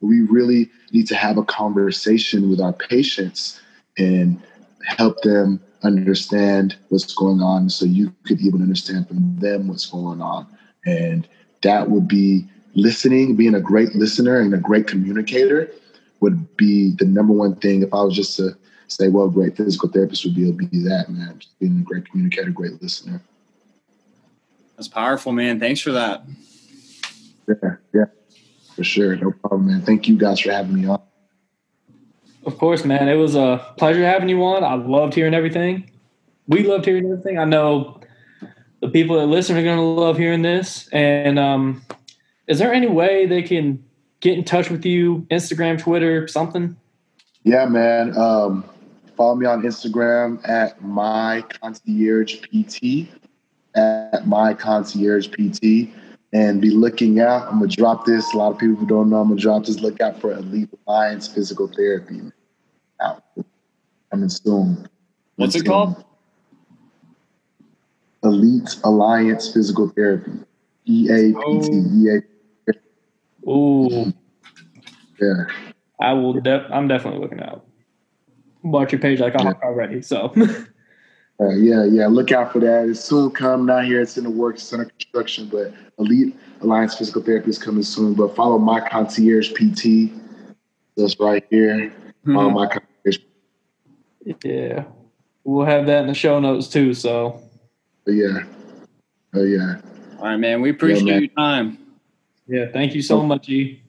we 0.01 0.21
really 0.21 0.69
need 0.91 1.07
to 1.07 1.15
have 1.15 1.37
a 1.37 1.43
conversation 1.43 2.49
with 2.49 2.59
our 2.59 2.73
patients 2.73 3.59
and 3.97 4.41
help 4.85 5.21
them 5.21 5.59
understand 5.83 6.75
what's 6.89 7.13
going 7.13 7.41
on 7.41 7.69
so 7.69 7.85
you 7.85 8.13
could 8.25 8.41
even 8.41 8.61
understand 8.61 9.07
from 9.07 9.37
them 9.37 9.67
what's 9.67 9.85
going 9.85 10.21
on 10.21 10.45
and 10.85 11.27
that 11.61 11.89
would 11.89 12.07
be 12.07 12.45
listening 12.75 13.35
being 13.35 13.55
a 13.55 13.61
great 13.61 13.95
listener 13.95 14.39
and 14.41 14.53
a 14.53 14.57
great 14.57 14.87
communicator 14.87 15.71
would 16.19 16.57
be 16.57 16.93
the 16.97 17.05
number 17.05 17.31
one 17.31 17.55
thing 17.55 17.81
if 17.81 17.93
i 17.93 18.01
was 18.01 18.13
just 18.13 18.35
to 18.35 18.55
say 18.89 19.07
well 19.07 19.29
great 19.29 19.55
physical 19.55 19.89
therapist 19.89 20.23
would 20.25 20.35
be 20.35 20.47
able 20.47 20.57
to 20.59 20.67
be 20.67 20.79
that 20.83 21.09
man 21.09 21.35
just 21.39 21.57
being 21.59 21.79
a 21.79 21.83
great 21.83 22.09
communicator 22.09 22.49
great 22.51 22.81
listener 22.81 23.21
That's 24.75 24.87
powerful, 24.87 25.31
man. 25.31 25.59
Thanks 25.59 25.79
for 25.81 25.91
that. 25.91 26.23
yeah 27.47 27.75
yeah 27.93 28.05
for 28.75 28.83
sure 28.83 29.15
no 29.15 29.31
problem 29.31 29.67
man 29.67 29.81
thank 29.81 30.07
you 30.07 30.17
guys 30.17 30.39
for 30.39 30.51
having 30.51 30.73
me 30.73 30.87
on 30.87 31.01
Of 32.45 32.57
course, 32.57 32.83
man. 32.85 33.09
It 33.09 33.15
was 33.15 33.35
a 33.35 33.73
pleasure 33.77 34.03
having 34.05 34.29
you 34.29 34.41
on. 34.43 34.63
I 34.63 34.73
loved 34.75 35.13
hearing 35.13 35.33
everything. 35.33 35.91
We 36.47 36.63
loved 36.65 36.85
hearing 36.85 37.05
everything. 37.05 37.37
I 37.37 37.43
know 37.45 37.99
the 38.81 38.87
people 38.89 39.17
that 39.19 39.27
listen 39.27 39.57
are 39.57 39.61
going 39.63 39.77
to 39.77 39.83
love 39.83 40.17
hearing 40.17 40.41
this. 40.41 40.87
And 40.93 41.37
um, 41.37 41.83
is 42.47 42.57
there 42.57 42.73
any 42.73 42.87
way 42.87 43.25
they 43.27 43.43
can 43.43 43.83
get 44.21 44.37
in 44.37 44.45
touch 44.45 44.69
with 44.71 44.85
you? 44.85 45.27
Instagram, 45.29 45.77
Twitter, 45.79 46.27
something? 46.27 46.77
Yeah, 47.43 47.65
man. 47.65 48.17
Um, 48.17 48.63
follow 49.19 49.35
me 49.35 49.45
on 49.45 49.61
Instagram 49.63 50.39
at 50.47 50.81
my 50.81 51.43
concierge 51.61 52.37
PT 52.39 53.09
at 53.75 54.25
my 54.25 54.53
concierge 54.53 55.27
PT 55.27 55.89
and 56.31 56.61
be 56.61 56.69
looking 56.69 57.19
out. 57.19 57.47
I'm 57.51 57.59
gonna 57.59 57.67
drop 57.67 58.05
this. 58.05 58.33
A 58.33 58.37
lot 58.37 58.53
of 58.53 58.57
people 58.57 58.77
who 58.77 58.87
don't 58.87 59.09
know 59.09 59.17
I'm 59.17 59.27
gonna 59.27 59.41
drop 59.41 59.65
this. 59.65 59.81
Look 59.81 59.99
out 59.99 60.21
for 60.21 60.31
Elite 60.31 60.69
Alliance 60.87 61.27
Physical 61.27 61.67
Therapy. 61.67 62.21
Out 63.01 63.21
coming 64.09 64.29
soon. 64.29 64.87
What's 65.35 65.55
it 65.55 65.65
called? 65.65 66.01
Elite 68.23 68.77
Alliance 68.85 69.51
Physical 69.53 69.89
Therapy. 69.89 70.31
E 70.85 71.09
A 71.11 71.33
P 71.33 71.59
T 71.59 71.83
E 71.93 72.09
A. 72.15 73.49
Ooh, 73.49 74.13
Yeah. 75.19 75.43
I 75.99 76.13
will. 76.13 76.39
Def- 76.39 76.71
I'm 76.71 76.87
definitely 76.87 77.19
looking 77.19 77.41
out. 77.41 77.68
Watch 78.63 78.91
your 78.91 78.99
page 79.01 79.19
like 79.19 79.35
I'm 79.39 79.47
Yeah. 79.47 79.53
already. 79.63 80.01
So 80.01 80.33
Uh, 81.41 81.51
yeah, 81.55 81.85
yeah. 81.85 82.05
Look 82.05 82.33
out 82.33 82.51
for 82.51 82.59
that. 82.59 82.89
It's 82.89 82.99
soon 82.99 83.31
come. 83.31 83.65
Not 83.65 83.85
here. 83.85 84.01
It's 84.01 84.17
in 84.17 84.25
the 84.25 84.29
works. 84.29 84.61
It's 84.61 84.73
under 84.73 84.83
construction. 84.85 85.47
But 85.49 85.73
Elite 85.97 86.35
Alliance 86.59 86.97
Physical 86.97 87.21
Therapy 87.21 87.49
is 87.49 87.57
coming 87.57 87.81
soon. 87.83 88.13
But 88.13 88.35
follow 88.35 88.57
my 88.57 88.81
concierge 88.81 89.53
PT. 89.53 90.11
That's 90.97 91.17
right 91.17 91.45
here. 91.49 91.93
Follow 92.25 92.49
my 92.49 92.67
concierge. 92.67 93.19
yeah, 94.43 94.83
we'll 95.45 95.65
have 95.65 95.85
that 95.85 96.01
in 96.01 96.07
the 96.07 96.13
show 96.13 96.41
notes 96.41 96.67
too. 96.67 96.93
So 96.93 97.41
But 98.05 98.15
yeah. 98.15 98.39
Oh 99.33 99.43
yeah. 99.43 99.77
All 100.17 100.25
right, 100.25 100.35
man. 100.35 100.61
We 100.61 100.71
appreciate 100.71 101.05
man. 101.05 101.21
your 101.21 101.29
time. 101.37 101.77
yeah, 102.49 102.65
thank 102.73 102.93
you 102.95 103.01
so 103.01 103.23
much, 103.23 103.47
E. 103.47 103.81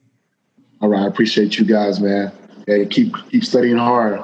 All 0.79 0.87
right. 0.87 1.01
I 1.03 1.07
appreciate 1.07 1.57
you 1.59 1.65
guys, 1.65 1.99
man. 1.99 2.31
Hey, 2.65 2.85
keep 2.85 3.13
keep 3.29 3.43
studying 3.43 3.75
hard. 3.75 4.23